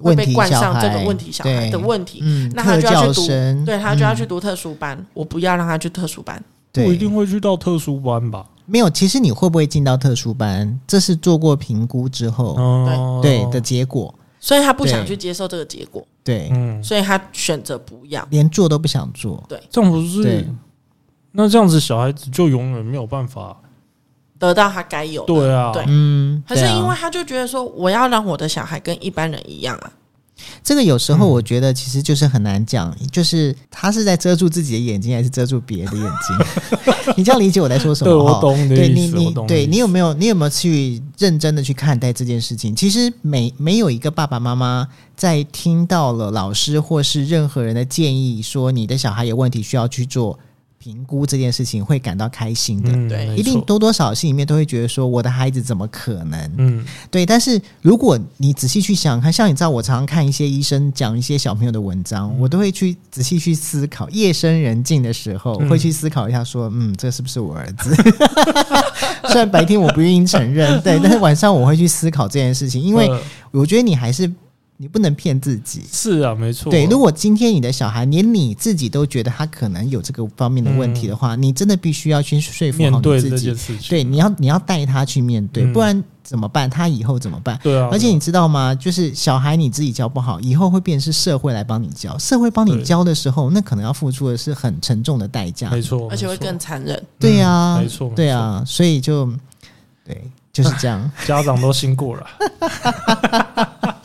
[0.00, 6.42] 会被冠上这个问题小孩的对问题，嗯，那他就要去读，生，对他就要嗯去读特殊班，我不要让他去特殊班。
[6.72, 8.46] 对不一定会去到特殊班吧？
[8.66, 8.90] 没有。
[8.90, 14.14] 其实你会不会进到特殊班，这是做过评估之后、哦，对的结果。
[14.38, 18.24] 所以他不想去接受这个结果，对，嗯，所以他选择不要。
[18.30, 19.42] 连做都不想做。
[19.48, 20.46] 对这种不是对？
[21.36, 23.56] 那这样子小孩子就永远没有办法，
[24.38, 25.26] 得到他该有的。
[25.26, 29.92] 对啊，对嗯，可是因为他就觉得说，我要让我的小孩跟一般人一样啊，
[30.64, 37.14] 这个有时候嗯我觉得其实就是很难讲，就是他是在遮住自己的眼睛，还是遮住别人的眼睛？
[37.16, 38.10] 你这样理解我在说什么？
[38.10, 42.74] 对我懂你你，对你有没有你有没有去认真的去看待这件事情？
[42.74, 50.38] 其实没没有一个爸爸妈妈在听到了老师或是任何人的建议，说你的小孩有问题需要去做
[50.86, 52.92] 评估这件事情，会感到开心的。
[52.92, 56.52] 嗯，对没一定多多少少心里面都会觉得说，我的孩子怎么可能？
[56.58, 64.08] 嗯对，但是如果你仔细去想看，像你知道，我常常看一些医生讲一些小朋友的文章，我都会去仔细去思考。
[64.10, 67.92] 夜深人静的时候，嗯会去思考一下，说，嗯，这是不是我儿子？
[69.26, 73.20] 虽然白天我不愿意承认，对， 但是晚上我会去思考这件事情，因为呃
[73.50, 74.30] 我觉得你还是
[74.78, 75.82] 你不能骗自己。
[75.90, 83.56] 是啊，没错，对，如果今天你的小孩连你自己都觉得他可能有这个方面的问题的话，你真的必须要去说服好面对你自己这件。
[83.56, 86.68] 事情，对，你要你要带他去面对，嗯不然怎么办？
[86.68, 87.58] 他以后怎么办？
[87.62, 88.74] 对啊，而且你知道吗？
[88.74, 92.18] 就是小孩你自己教不好，以后会变成是社会来帮你教。
[92.18, 95.70] 社会帮你教的时候，那可能要付出的是很沉重的代价。
[95.70, 97.02] 没错，而且会更残忍。
[97.18, 99.26] 对呀、嗯没错，对啊，所以就
[100.04, 101.10] 对，就是这样。
[101.26, 102.26] 家长都辛苦了，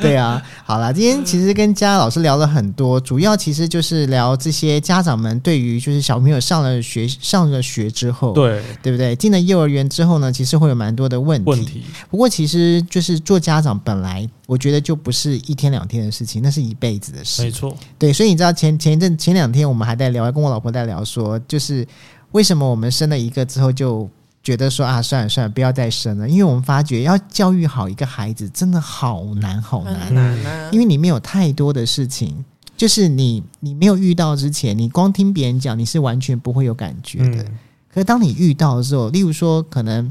[0.02, 9.14] 对啊，好啦，今天其实跟佳老师聊了很多，主要其实就是聊这些家长们对于就是小朋友上了学上了学之后，对对不对？
[9.16, 11.50] 进了幼儿园之后呢，其实会有蛮多的问题。
[11.50, 17.50] 问题，不过其实就是做家长本来我觉得就不是一天两天的事情，那是一辈子的事没。
[17.50, 21.86] 错，对，所以你知道前前一阵前两天我们还在聊，跟我老婆在聊说，就是
[22.32, 24.08] 为什么我们生了一个之后就
[24.42, 32.44] 觉得说啊，算了算了，不要再生了，因为我们发觉要教育好一个孩子真的好难好难，难啊，因为里面有太多的事情。
[32.76, 37.42] 就是你，你没有遇到之前，你光听别人讲，你是完全不会有感觉的。
[37.42, 37.58] 嗯，
[37.92, 40.10] 可是当你遇到的时候，例如说，可能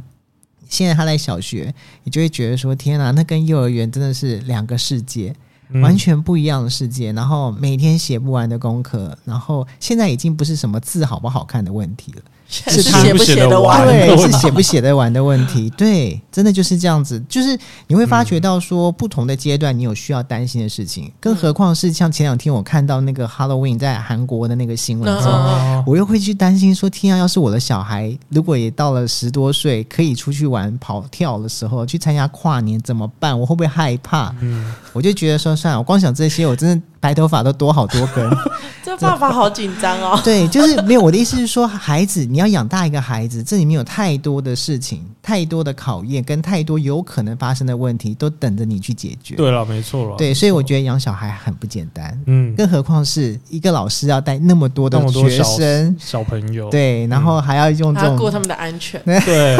[0.70, 1.74] 现在他在小学，
[2.04, 5.36] 你就会觉得说：天哪，那跟幼儿园真的是两个世界，
[5.70, 7.12] 嗯完全不一样的世界。
[7.12, 13.86] 然后每天写不完的功课，然后现在已经不是什么字好不好看的问题了，是他写不写得完？
[13.86, 15.70] 对，完的问题是写不写得完的问题。
[15.78, 17.22] 对，真的就是这样子。
[17.30, 25.32] 就是你会发觉到说，不同的阶段你有需要担心的事情，更何况是像前两天我看到那个 Halloween 在韩国的那个新闻嗯之后。
[25.32, 33.40] 哦，我又会去担心说，天啊，要是我的小孩如果也到了十多岁，可以出去玩、跑跳的时候，去参加跨年怎么办？
[33.40, 34.34] 我会不会害怕？
[34.42, 38.30] 嗯，我就觉得说，算了，我光想这些，我真的白头发都多好多根。
[38.84, 40.20] 这爸爸好紧张哦。
[40.24, 49.36] 对，就是没有我的意思是说，孩子你要养大一个孩子，这里面有太多的事情，太多的考验跟太多有可能发生的问题都等着你去解决。
[49.36, 59.58] 对了，没错了，对，所以我觉得养小孩很不简单，嗯，更何况是一个老师要带那么多的学生，小朋友，对，然后还要用这种还要顾他们的安全， 对，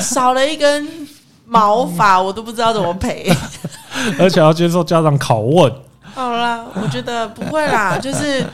[0.00, 0.86] 少了一根
[1.46, 3.32] 毛发，我都不知道怎么赔。
[4.18, 5.72] 而且要接受家长拷问。
[6.12, 8.44] 好啦，我觉得不会啦， 就是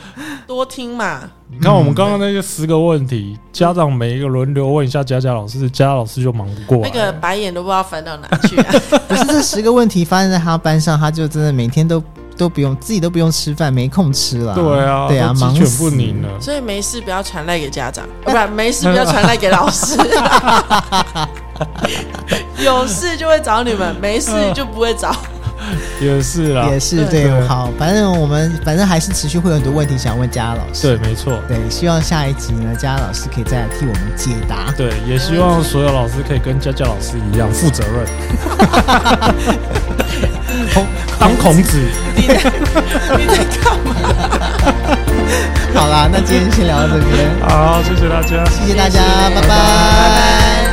[0.47, 1.23] 多听嘛。
[1.51, 6.91] 你看我们刚刚那些十个问题，家长每一个轮流问一下佳佳老师，佳佳老师就忙不过来。
[6.93, 8.75] 那个白眼都不知道翻到哪去啊！
[9.09, 12.03] 不是这十个问题发生在他班上，他就真的每天都
[12.37, 14.55] 都不用自己都不用吃饭，没空吃了。
[14.55, 16.29] 对啊，对啊，鸡犬忙全不宁了。
[16.41, 19.97] 所以没事不要传赖给家长，啊、不然没事不要传赖给老师。
[22.63, 25.15] 有事就会找你们，没事就不会找。
[26.01, 30.87] 也是啦，也是对好，反正我们反正还是持续会有很多问题想问佳佳老师。
[30.87, 31.41] 对，没错。
[31.49, 34.71] 对，希望下一集呢，佳佳老师可以再来替我们解答。
[34.77, 38.07] 对，也希望所有老师可以跟佳佳老师一样负责任，
[40.75, 40.87] 孔
[41.19, 41.79] 当孔子。
[42.15, 42.35] 你在
[43.17, 43.95] 你在干嘛？
[45.75, 48.45] 好啦，那今天先聊到这边，好，谢谢大家。
[48.51, 49.01] 谢谢大家，
[49.35, 50.66] 拜拜拜拜